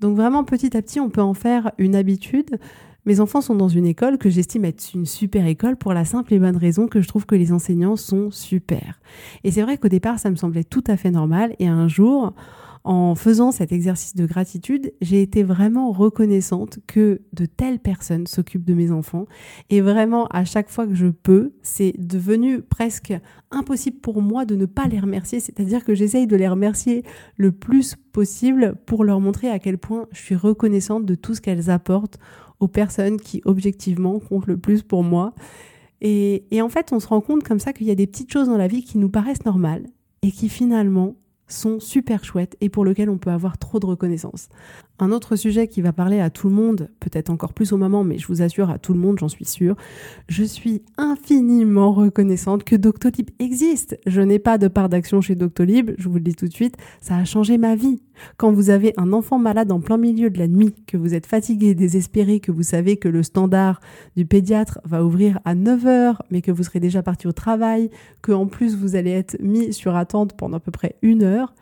Donc 0.00 0.16
vraiment 0.16 0.42
petit 0.42 0.76
à 0.76 0.82
petit, 0.82 0.98
on 0.98 1.10
peut 1.10 1.22
en 1.22 1.34
faire 1.34 1.70
une 1.78 1.94
habitude. 1.94 2.58
Mes 3.04 3.18
enfants 3.18 3.40
sont 3.40 3.56
dans 3.56 3.68
une 3.68 3.86
école 3.86 4.16
que 4.16 4.30
j'estime 4.30 4.64
être 4.64 4.94
une 4.94 5.06
super 5.06 5.46
école 5.46 5.76
pour 5.76 5.92
la 5.92 6.04
simple 6.04 6.34
et 6.34 6.38
bonne 6.38 6.56
raison 6.56 6.86
que 6.86 7.00
je 7.00 7.08
trouve 7.08 7.26
que 7.26 7.34
les 7.34 7.52
enseignants 7.52 7.96
sont 7.96 8.30
super. 8.30 9.00
Et 9.42 9.50
c'est 9.50 9.62
vrai 9.62 9.76
qu'au 9.76 9.88
départ, 9.88 10.20
ça 10.20 10.30
me 10.30 10.36
semblait 10.36 10.62
tout 10.62 10.84
à 10.86 10.96
fait 10.96 11.10
normal. 11.10 11.56
Et 11.58 11.66
un 11.66 11.88
jour, 11.88 12.32
en 12.84 13.16
faisant 13.16 13.50
cet 13.50 13.72
exercice 13.72 14.14
de 14.14 14.24
gratitude, 14.24 14.92
j'ai 15.00 15.20
été 15.20 15.42
vraiment 15.42 15.90
reconnaissante 15.90 16.78
que 16.86 17.22
de 17.32 17.44
telles 17.44 17.80
personnes 17.80 18.28
s'occupent 18.28 18.64
de 18.64 18.74
mes 18.74 18.92
enfants. 18.92 19.26
Et 19.68 19.80
vraiment, 19.80 20.26
à 20.28 20.44
chaque 20.44 20.70
fois 20.70 20.86
que 20.86 20.94
je 20.94 21.08
peux, 21.08 21.54
c'est 21.62 21.94
devenu 21.98 22.62
presque 22.62 23.14
impossible 23.50 23.98
pour 23.98 24.22
moi 24.22 24.44
de 24.44 24.54
ne 24.54 24.66
pas 24.66 24.86
les 24.86 25.00
remercier. 25.00 25.40
C'est-à-dire 25.40 25.84
que 25.84 25.94
j'essaye 25.94 26.28
de 26.28 26.36
les 26.36 26.48
remercier 26.48 27.04
le 27.36 27.50
plus 27.50 27.96
possible 28.12 28.76
pour 28.86 29.04
leur 29.04 29.20
montrer 29.20 29.48
à 29.48 29.58
quel 29.58 29.78
point 29.78 30.06
je 30.12 30.20
suis 30.20 30.36
reconnaissante 30.36 31.04
de 31.04 31.16
tout 31.16 31.34
ce 31.34 31.40
qu'elles 31.40 31.70
apportent 31.70 32.18
aux 32.62 32.68
personnes 32.68 33.20
qui 33.20 33.42
objectivement 33.44 34.20
comptent 34.20 34.46
le 34.46 34.56
plus 34.56 34.82
pour 34.82 35.02
moi. 35.02 35.34
Et, 36.00 36.44
et 36.50 36.62
en 36.62 36.68
fait, 36.68 36.92
on 36.92 37.00
se 37.00 37.08
rend 37.08 37.20
compte 37.20 37.42
comme 37.42 37.58
ça 37.58 37.72
qu'il 37.72 37.88
y 37.88 37.90
a 37.90 37.94
des 37.96 38.06
petites 38.06 38.32
choses 38.32 38.46
dans 38.46 38.56
la 38.56 38.68
vie 38.68 38.84
qui 38.84 38.98
nous 38.98 39.08
paraissent 39.08 39.44
normales 39.44 39.86
et 40.22 40.30
qui 40.30 40.48
finalement 40.48 41.16
sont 41.48 41.80
super 41.80 42.24
chouettes 42.24 42.56
et 42.60 42.68
pour 42.68 42.84
lesquelles 42.84 43.10
on 43.10 43.18
peut 43.18 43.30
avoir 43.30 43.58
trop 43.58 43.80
de 43.80 43.86
reconnaissance. 43.86 44.48
Un 44.98 45.10
autre 45.10 45.36
sujet 45.36 45.68
qui 45.68 45.80
va 45.80 45.92
parler 45.92 46.20
à 46.20 46.30
tout 46.30 46.48
le 46.48 46.54
monde, 46.54 46.88
peut-être 47.00 47.30
encore 47.30 47.54
plus 47.54 47.72
aux 47.72 47.76
mamans, 47.76 48.04
mais 48.04 48.18
je 48.18 48.26
vous 48.28 48.42
assure 48.42 48.70
à 48.70 48.78
tout 48.78 48.92
le 48.92 49.00
monde, 49.00 49.18
j'en 49.18 49.28
suis 49.28 49.46
sûre. 49.46 49.74
Je 50.28 50.44
suis 50.44 50.82
infiniment 50.96 51.92
reconnaissante 51.92 52.62
que 52.62 52.76
Doctolib 52.76 53.30
existe. 53.38 53.98
Je 54.06 54.20
n'ai 54.20 54.38
pas 54.38 54.58
de 54.58 54.68
part 54.68 54.88
d'action 54.88 55.20
chez 55.20 55.34
Doctolib, 55.34 55.92
je 55.98 56.08
vous 56.08 56.16
le 56.16 56.20
dis 56.20 56.34
tout 56.34 56.46
de 56.46 56.52
suite, 56.52 56.76
ça 57.00 57.16
a 57.16 57.24
changé 57.24 57.58
ma 57.58 57.74
vie. 57.74 58.02
Quand 58.36 58.52
vous 58.52 58.70
avez 58.70 58.92
un 58.96 59.12
enfant 59.12 59.38
malade 59.38 59.72
en 59.72 59.80
plein 59.80 59.96
milieu 59.96 60.30
de 60.30 60.38
la 60.38 60.46
nuit, 60.46 60.74
que 60.86 60.96
vous 60.96 61.14
êtes 61.14 61.26
fatigué, 61.26 61.74
désespéré, 61.74 62.38
que 62.38 62.52
vous 62.52 62.62
savez 62.62 62.96
que 62.98 63.08
le 63.08 63.22
standard 63.22 63.80
du 64.14 64.26
pédiatre 64.26 64.78
va 64.84 65.04
ouvrir 65.04 65.40
à 65.44 65.54
9 65.54 65.86
heures, 65.86 66.22
mais 66.30 66.42
que 66.42 66.52
vous 66.52 66.62
serez 66.62 66.80
déjà 66.80 67.02
parti 67.02 67.26
au 67.26 67.32
travail, 67.32 67.90
que 68.20 68.30
en 68.30 68.46
plus 68.46 68.76
vous 68.76 68.94
allez 68.94 69.10
être 69.10 69.36
mis 69.40 69.72
sur 69.72 69.96
attente 69.96 70.34
pendant 70.36 70.58
à 70.58 70.60
peu 70.60 70.70
près 70.70 70.96
une 71.02 71.22
heure, 71.22 71.54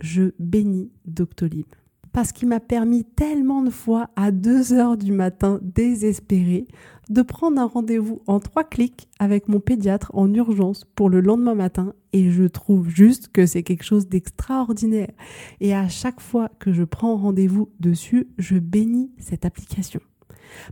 je 0.00 0.32
bénis 0.38 0.90
Doctolib 1.06 1.66
parce 2.12 2.32
qu'il 2.32 2.48
m'a 2.48 2.60
permis 2.60 3.04
tellement 3.04 3.62
de 3.62 3.70
fois 3.70 4.10
à 4.16 4.30
2 4.30 4.72
heures 4.72 4.96
du 4.96 5.12
matin 5.12 5.58
désespéré 5.62 6.66
de 7.10 7.22
prendre 7.22 7.60
un 7.60 7.66
rendez-vous 7.66 8.22
en 8.26 8.40
trois 8.40 8.64
clics 8.64 9.08
avec 9.18 9.48
mon 9.48 9.60
pédiatre 9.60 10.10
en 10.14 10.32
urgence 10.32 10.84
pour 10.94 11.10
le 11.10 11.20
lendemain 11.20 11.54
matin 11.54 11.94
et 12.12 12.30
je 12.30 12.44
trouve 12.44 12.88
juste 12.88 13.28
que 13.28 13.46
c'est 13.46 13.62
quelque 13.62 13.84
chose 13.84 14.08
d'extraordinaire. 14.08 15.10
Et 15.60 15.74
à 15.74 15.88
chaque 15.88 16.20
fois 16.20 16.50
que 16.58 16.72
je 16.72 16.84
prends 16.84 17.16
rendez-vous 17.16 17.70
dessus, 17.80 18.28
je 18.38 18.58
bénis 18.58 19.10
cette 19.18 19.44
application. 19.44 20.00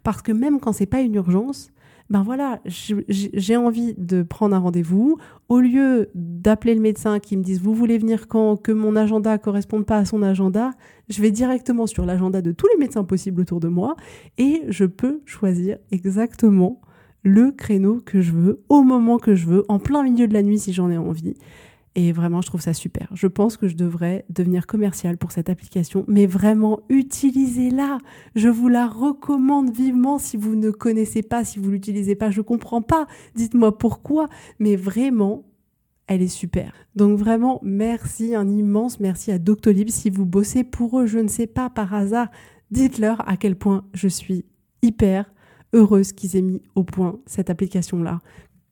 Parce 0.03 0.23
que 0.23 0.33
même 0.33 0.61
quand 0.61 0.73
c'est 0.73 0.87
pas 0.87 1.01
une 1.01 1.15
urgence, 1.15 1.73
ben 2.11 2.25
voilà, 2.25 2.61
j'ai 2.67 3.57
envie 3.57 3.95
de 3.97 4.25
prendre 4.25 4.57
un 4.57 4.59
rendez-vous. 4.59 5.17
Au 5.49 5.61
lieu 5.61 6.11
d'appeler 6.17 6.75
le 6.75 6.81
médecin 6.81 7.21
qui 7.21 7.37
me 7.37 7.43
dise 7.43 7.61
vous 7.61 7.73
voulez 7.73 7.99
venir 7.99 8.27
quand, 8.27 8.57
que 8.57 8.73
mon 8.73 8.97
agenda 8.97 9.39
corresponde 9.39 9.87
pas 9.87 9.99
à 9.99 10.05
son 10.05 10.23
agenda, 10.23 10.73
je 11.09 11.23
vais 11.23 11.31
directement 11.31 11.87
sur 11.87 12.05
l'agenda 12.05 12.43
de 12.43 12.51
tous 12.51 12.67
les 12.75 12.81
médecins 12.81 13.05
possibles 13.05 13.41
autour 13.41 13.61
de 13.61 13.69
moi 13.69 13.95
et 14.39 14.63
je 14.69 14.87
peux 14.87 15.21
choisir 15.25 15.79
exactement 15.93 16.81
le 17.23 17.53
créneau 17.53 18.01
que 18.05 18.21
je 18.21 18.33
veux, 18.33 18.65
au 18.69 18.83
moment 18.83 19.19
que 19.19 19.37
je 19.37 19.47
veux, 19.47 19.65
en 19.69 19.79
plein 19.79 20.03
milieu 20.03 20.27
de 20.27 20.35
la 20.35 20.43
nuit 20.43 20.59
si 20.59 20.73
j'en 20.73 20.91
ai 20.91 20.99
envie. 20.99 21.37
Et 21.97 22.13
vraiment, 22.13 22.41
je 22.41 22.47
trouve 22.47 22.61
ça 22.61 22.73
super. 22.73 23.09
Je 23.15 23.27
pense 23.27 23.57
que 23.57 23.67
je 23.67 23.75
devrais 23.75 24.25
devenir 24.29 24.67
commercial 24.69 25.19
pour 25.19 25.33
cette 25.33 25.51
application, 25.51 26.05
mais 26.07 26.27
vraiment, 26.27 26.81
utilisez-la. 26.89 27.99
Je 28.37 28.49
vous 28.49 28.69
la 28.69 28.87
recommande 28.87 29.75
vivement 29.75 30.19
si 30.19 30.37
vous 30.37 30.55
ne 30.55 30.71
connaissez 30.71 31.23
pas, 31.23 31.45
si 31.45 31.59
vous 31.59 31.71
l'utilisez 31.71 32.15
pas. 32.15 32.31
Je 32.31 32.43
comprends 32.43 32.83
pas. 32.83 33.07
Dites-moi 33.35 33.77
pourquoi, 33.77 34.29
mais 34.61 34.77
vraiment, 34.77 35.45
elle 36.07 36.23
est 36.23 36.29
super. 36.29 36.73
Donc 36.95 37.19
vraiment, 37.19 37.59
merci, 37.63 38.37
un 38.37 38.49
immense 38.49 39.01
merci 39.01 39.33
à 39.33 39.39
Doctolib. 39.39 39.91
Si 39.91 40.11
vous 40.11 40.27
bossez 40.27 40.63
pour 40.63 41.01
eux, 41.01 41.07
je 41.07 41.19
ne 41.19 41.29
sais 41.29 41.49
pas, 41.49 41.71
par 41.71 41.93
hasard, 41.93 42.29
dites-leur 42.71 43.29
à 43.29 43.37
quel 43.37 43.57
point 43.57 43.85
je 43.95 44.07
suis 44.07 44.45
hyper 44.83 45.33
heureuse 45.73 46.13
qu'ils 46.13 46.37
aient 46.37 46.43
mis 46.43 46.63
au 46.75 46.85
point 46.85 47.21
cette 47.27 47.51
application-là, 47.51 48.21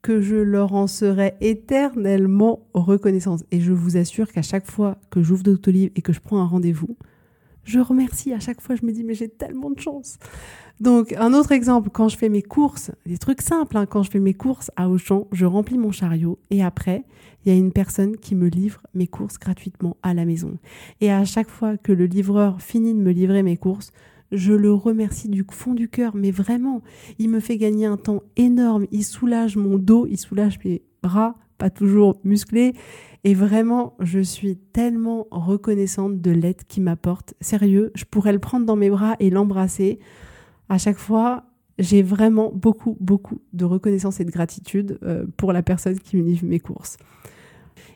que 0.08 0.22
je 0.22 0.36
leur 0.36 0.72
en 0.72 0.86
serai 0.86 1.34
éternellement 1.42 2.66
reconnaissante. 2.72 3.44
Et 3.50 3.60
je 3.60 3.74
vous 3.74 3.98
assure 3.98 4.32
qu'à 4.32 4.40
chaque 4.40 4.64
fois 4.64 4.96
que 5.10 5.22
j'ouvre 5.22 5.42
Doctolib 5.42 5.92
et 5.96 6.00
que 6.00 6.14
je 6.14 6.20
prends 6.20 6.38
un 6.38 6.46
rendez-vous, 6.46 6.96
je 7.64 7.78
remercie 7.78 8.32
à 8.32 8.40
chaque 8.40 8.62
fois, 8.62 8.74
je 8.74 8.86
me 8.86 8.92
dis 8.92 9.04
mais 9.04 9.12
j'ai 9.12 9.28
tellement 9.28 9.68
de 9.68 9.78
chance. 9.78 10.16
Donc 10.80 11.12
un 11.12 11.34
autre 11.34 11.52
exemple, 11.52 11.90
quand 11.90 12.08
je 12.08 12.16
fais 12.16 12.30
mes 12.30 12.40
courses, 12.40 12.90
des 13.04 13.18
trucs 13.18 13.42
simples, 13.42 13.76
hein, 13.76 13.84
quand 13.84 14.02
je 14.02 14.10
fais 14.10 14.18
mes 14.18 14.32
courses 14.32 14.70
à 14.76 14.88
Auchan, 14.88 15.26
je 15.30 15.44
remplis 15.44 15.76
mon 15.76 15.92
chariot 15.92 16.38
et 16.48 16.64
après, 16.64 17.04
il 17.44 17.52
y 17.52 17.54
a 17.54 17.58
une 17.58 17.72
personne 17.72 18.16
qui 18.16 18.34
me 18.34 18.48
livre 18.48 18.80
mes 18.94 19.08
courses 19.08 19.38
gratuitement 19.38 19.98
à 20.02 20.14
la 20.14 20.24
maison. 20.24 20.56
Et 21.02 21.12
à 21.12 21.26
chaque 21.26 21.50
fois 21.50 21.76
que 21.76 21.92
le 21.92 22.06
livreur 22.06 22.62
finit 22.62 22.94
de 22.94 22.98
me 22.98 23.10
livrer 23.10 23.42
mes 23.42 23.58
courses, 23.58 23.92
Je 24.30 24.52
le 24.52 24.72
remercie 24.72 25.28
du 25.28 25.44
fond 25.50 25.74
du 25.74 25.88
cœur, 25.88 26.14
mais 26.14 26.30
vraiment, 26.30 26.82
il 27.18 27.30
me 27.30 27.40
fait 27.40 27.56
gagner 27.56 27.86
un 27.86 27.96
temps 27.96 28.22
énorme, 28.36 28.86
il 28.90 29.04
soulage 29.04 29.56
mon 29.56 29.78
dos, 29.78 30.06
il 30.06 30.18
soulage 30.18 30.58
mes 30.64 30.82
bras, 31.02 31.36
pas 31.56 31.70
toujours 31.70 32.20
musclés, 32.24 32.74
et 33.24 33.34
vraiment, 33.34 33.96
je 34.00 34.20
suis 34.20 34.56
tellement 34.56 35.26
reconnaissante 35.30 36.20
de 36.20 36.30
l'aide 36.30 36.62
qu'il 36.68 36.82
m'apporte. 36.82 37.34
Sérieux, 37.40 37.90
je 37.94 38.04
pourrais 38.04 38.32
le 38.32 38.38
prendre 38.38 38.66
dans 38.66 38.76
mes 38.76 38.90
bras 38.90 39.16
et 39.18 39.30
l'embrasser. 39.30 39.98
À 40.68 40.78
chaque 40.78 40.98
fois, 40.98 41.44
j'ai 41.78 42.02
vraiment 42.02 42.52
beaucoup, 42.52 42.96
beaucoup 43.00 43.40
de 43.52 43.64
reconnaissance 43.64 44.20
et 44.20 44.24
de 44.24 44.30
gratitude 44.30 44.98
euh, 45.02 45.26
pour 45.36 45.52
la 45.52 45.62
personne 45.62 45.98
qui 45.98 46.16
me 46.16 46.22
livre 46.22 46.44
mes 46.44 46.60
courses. 46.60 46.96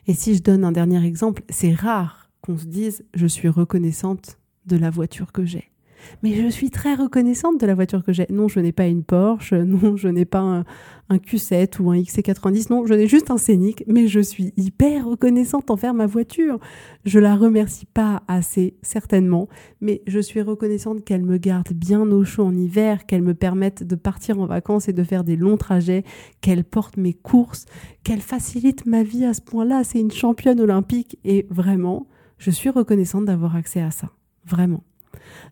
Et 0.07 0.13
si 0.13 0.35
je 0.35 0.41
donne 0.41 0.63
un 0.63 0.71
dernier 0.71 1.05
exemple, 1.05 1.43
c'est 1.49 1.73
rare 1.73 2.31
qu'on 2.41 2.57
se 2.57 2.65
dise 2.65 3.05
je 3.13 3.27
suis 3.27 3.49
reconnaissante 3.49 4.39
de 4.65 4.77
la 4.77 4.89
voiture 4.89 5.31
que 5.31 5.45
j'ai. 5.45 5.72
Mais 6.21 6.33
je 6.33 6.47
suis 6.47 6.69
très 6.69 6.95
reconnaissante 6.95 7.59
de 7.59 7.65
la 7.65 7.75
voiture 7.75 8.03
que 8.03 8.13
j'ai. 8.13 8.25
Non, 8.29 8.47
je 8.47 8.59
n'ai 8.59 8.71
pas 8.71 8.87
une 8.87 9.03
Porsche, 9.03 9.53
non, 9.53 9.95
je 9.95 10.07
n'ai 10.07 10.25
pas 10.25 10.39
un, 10.39 10.63
Q7 11.11 11.79
ou 11.79 11.91
un 11.91 11.97
XC90, 11.97 12.71
non, 12.71 12.85
je 12.87 12.93
n'ai 12.95 13.07
juste 13.07 13.29
un 13.29 13.37
Scénic, 13.37 13.83
mais 13.85 14.07
je 14.07 14.19
suis 14.19 14.51
hyper 14.57 15.05
reconnaissante 15.07 15.69
envers 15.69 15.93
ma 15.93 16.07
voiture. 16.07 16.59
Je 17.05 17.19
la 17.19 17.35
remercie 17.35 17.85
pas 17.85 18.23
assez, 18.27 18.77
certainement, 18.81 19.47
mais 19.79 20.01
je 20.07 20.19
suis 20.19 20.41
reconnaissante 20.41 21.03
qu'elle 21.03 21.23
me 21.23 21.37
garde 21.37 21.71
bien 21.73 22.01
au 22.01 22.23
chaud 22.23 22.45
en 22.45 22.55
hiver, 22.55 23.05
qu'elle 23.05 23.21
me 23.21 23.35
permette 23.35 23.83
de 23.83 23.95
partir 23.95 24.39
en 24.39 24.47
vacances 24.47 24.87
et 24.87 24.93
de 24.93 25.03
faire 25.03 25.23
des 25.23 25.35
longs 25.35 25.57
trajets, 25.57 26.03
qu'elle 26.41 26.63
porte 26.63 26.97
mes 26.97 27.13
courses, 27.13 27.65
qu'elle 28.03 28.21
facilite 28.21 28.85
ma 28.85 29.03
vie 29.03 29.25
à 29.25 29.33
ce 29.33 29.41
point-là. 29.41 29.83
C'est 29.83 29.99
une 29.99 30.11
championne 30.11 30.59
olympique 30.59 31.19
et 31.23 31.45
vraiment, 31.49 32.07
je 32.37 32.51
suis 32.51 32.69
reconnaissante 32.69 33.25
d'avoir 33.25 33.55
accès 33.55 33.81
à 33.81 33.91
ça. 33.91 34.09
Vraiment. 34.45 34.83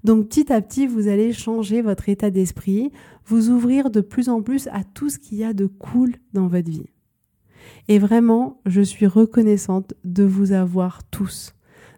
Donc 0.03 0.27
petit 0.27 0.51
à 0.51 0.61
petit, 0.61 0.87
vous 0.87 1.07
allez 1.07 1.33
changer 1.33 1.81
votre 1.81 2.09
état 2.09 2.31
d'esprit, 2.31 2.91
vous 3.25 3.49
ouvrir 3.49 3.89
de 3.89 4.01
plus 4.01 4.29
en 4.29 4.41
plus 4.41 4.67
à 4.67 4.83
tout 4.83 5.09
ce 5.09 5.19
qu'il 5.19 5.37
y 5.37 5.43
a 5.43 5.53
de 5.53 5.65
cool 5.65 6.15
dans 6.33 6.47
votre 6.47 6.69
vie. 6.69 6.89
Et 7.87 7.99
vraiment, 7.99 8.61
je 8.65 8.81
suis 8.81 9.07
reconnaissante 9.07 9.93
de 10.03 10.23
vous 10.23 10.51
avoir 10.51 11.03
tous 11.05 11.53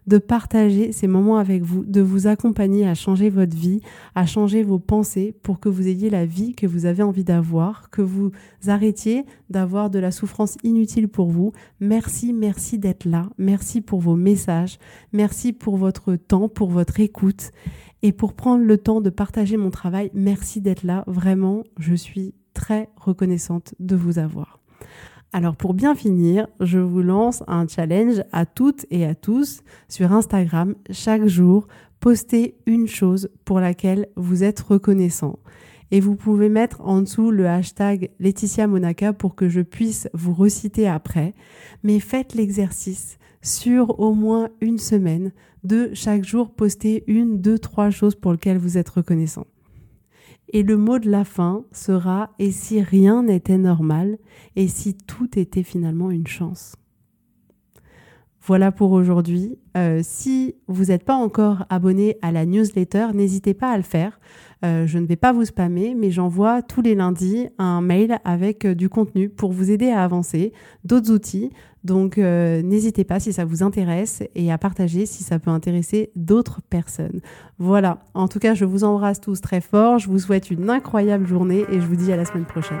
de 0.06 0.18
partager 0.18 0.92
ces 0.92 1.06
moments 1.06 1.38
avec 1.38 1.62
vous, 1.62 1.84
de 1.84 2.00
vous 2.00 2.26
accompagner 2.26 2.86
à 2.86 2.94
changer 2.94 3.30
votre 3.30 3.56
vie, 3.56 3.80
à 4.14 4.26
changer 4.26 4.62
vos 4.62 4.78
pensées 4.78 5.34
pour 5.42 5.60
que 5.60 5.68
vous 5.68 5.88
ayez 5.88 6.10
la 6.10 6.26
vie 6.26 6.54
que 6.54 6.66
vous 6.66 6.86
avez 6.86 7.02
envie 7.02 7.24
d'avoir, 7.24 7.90
que 7.90 8.02
vous 8.02 8.30
arrêtiez 8.66 9.24
d'avoir 9.50 9.90
de 9.90 9.98
la 9.98 10.10
souffrance 10.10 10.56
inutile 10.62 11.08
pour 11.08 11.30
vous. 11.30 11.52
Merci, 11.80 12.32
merci 12.32 12.78
d'être 12.78 13.04
là. 13.04 13.28
Merci 13.38 13.80
pour 13.80 14.00
vos 14.00 14.16
messages. 14.16 14.78
Merci 15.12 15.52
pour 15.52 15.76
votre 15.76 16.16
temps, 16.16 16.48
pour 16.48 16.70
votre 16.70 17.00
écoute 17.00 17.50
et 18.02 18.12
pour 18.12 18.34
prendre 18.34 18.64
le 18.64 18.78
temps 18.78 19.00
de 19.00 19.10
partager 19.10 19.56
mon 19.56 19.70
travail. 19.70 20.10
Merci 20.12 20.60
d'être 20.60 20.82
là. 20.82 21.04
Vraiment, 21.06 21.64
je 21.78 21.94
suis 21.94 22.34
très 22.52 22.90
reconnaissante 22.96 23.74
de 23.80 23.96
vous 23.96 24.18
avoir. 24.18 24.63
Alors 25.34 25.56
pour 25.56 25.74
bien 25.74 25.96
finir, 25.96 26.46
je 26.60 26.78
vous 26.78 27.02
lance 27.02 27.42
un 27.48 27.66
challenge 27.66 28.22
à 28.30 28.46
toutes 28.46 28.86
et 28.92 29.04
à 29.04 29.16
tous 29.16 29.62
sur 29.88 30.12
Instagram. 30.12 30.76
Chaque 30.90 31.26
jour, 31.26 31.66
postez 31.98 32.54
une 32.66 32.86
chose 32.86 33.28
pour 33.44 33.58
laquelle 33.58 34.06
vous 34.14 34.44
êtes 34.44 34.60
reconnaissant. 34.60 35.40
Et 35.90 35.98
vous 35.98 36.14
pouvez 36.14 36.48
mettre 36.48 36.82
en 36.82 37.00
dessous 37.00 37.32
le 37.32 37.48
hashtag 37.48 38.10
Laetitia 38.20 38.68
Monaca 38.68 39.12
pour 39.12 39.34
que 39.34 39.48
je 39.48 39.60
puisse 39.60 40.08
vous 40.14 40.34
reciter 40.34 40.86
après. 40.86 41.34
Mais 41.82 41.98
faites 41.98 42.36
l'exercice 42.36 43.18
sur 43.42 43.98
au 43.98 44.14
moins 44.14 44.50
une 44.60 44.78
semaine 44.78 45.32
de 45.64 45.90
chaque 45.94 46.22
jour 46.22 46.52
poster 46.52 47.02
une, 47.08 47.40
deux, 47.40 47.58
trois 47.58 47.90
choses 47.90 48.14
pour 48.14 48.30
lesquelles 48.30 48.58
vous 48.58 48.78
êtes 48.78 48.88
reconnaissant. 48.88 49.48
Et 50.54 50.62
le 50.62 50.76
mot 50.76 51.00
de 51.00 51.10
la 51.10 51.24
fin 51.24 51.64
sera 51.72 52.30
Et 52.38 52.52
si 52.52 52.80
rien 52.80 53.24
n'était 53.24 53.58
normal 53.58 54.18
Et 54.54 54.68
si 54.68 54.94
tout 54.94 55.36
était 55.36 55.64
finalement 55.64 56.12
une 56.12 56.28
chance? 56.28 56.76
Voilà 58.46 58.70
pour 58.72 58.92
aujourd'hui. 58.92 59.58
Euh, 59.74 60.00
si 60.02 60.54
vous 60.68 60.86
n'êtes 60.86 61.04
pas 61.04 61.14
encore 61.14 61.64
abonné 61.70 62.18
à 62.20 62.30
la 62.30 62.44
newsletter, 62.44 63.08
n'hésitez 63.14 63.54
pas 63.54 63.70
à 63.70 63.78
le 63.78 63.82
faire. 63.82 64.20
Euh, 64.66 64.86
je 64.86 64.98
ne 64.98 65.06
vais 65.06 65.16
pas 65.16 65.32
vous 65.32 65.46
spammer, 65.46 65.94
mais 65.94 66.10
j'envoie 66.10 66.60
tous 66.60 66.82
les 66.82 66.94
lundis 66.94 67.48
un 67.56 67.80
mail 67.80 68.18
avec 68.22 68.66
euh, 68.66 68.74
du 68.74 68.90
contenu 68.90 69.30
pour 69.30 69.50
vous 69.50 69.70
aider 69.70 69.88
à 69.88 70.04
avancer, 70.04 70.52
d'autres 70.84 71.10
outils. 71.10 71.52
Donc 71.84 72.16
n'hésitez 72.16 73.04
pas 73.04 73.20
si 73.20 73.32
ça 73.32 73.44
vous 73.44 73.62
intéresse 73.62 74.22
et 74.34 74.50
à 74.50 74.58
partager 74.58 75.06
si 75.06 75.22
ça 75.22 75.38
peut 75.38 75.50
intéresser 75.50 76.10
d'autres 76.16 76.60
personnes. 76.68 77.20
Voilà, 77.58 77.98
en 78.14 78.26
tout 78.26 78.38
cas 78.38 78.54
je 78.54 78.64
vous 78.64 78.84
embrasse 78.84 79.20
tous 79.20 79.40
très 79.40 79.60
fort, 79.60 79.98
je 79.98 80.08
vous 80.08 80.18
souhaite 80.18 80.50
une 80.50 80.70
incroyable 80.70 81.26
journée 81.26 81.64
et 81.70 81.80
je 81.80 81.86
vous 81.86 81.96
dis 81.96 82.12
à 82.12 82.16
la 82.16 82.24
semaine 82.24 82.46
prochaine. 82.46 82.80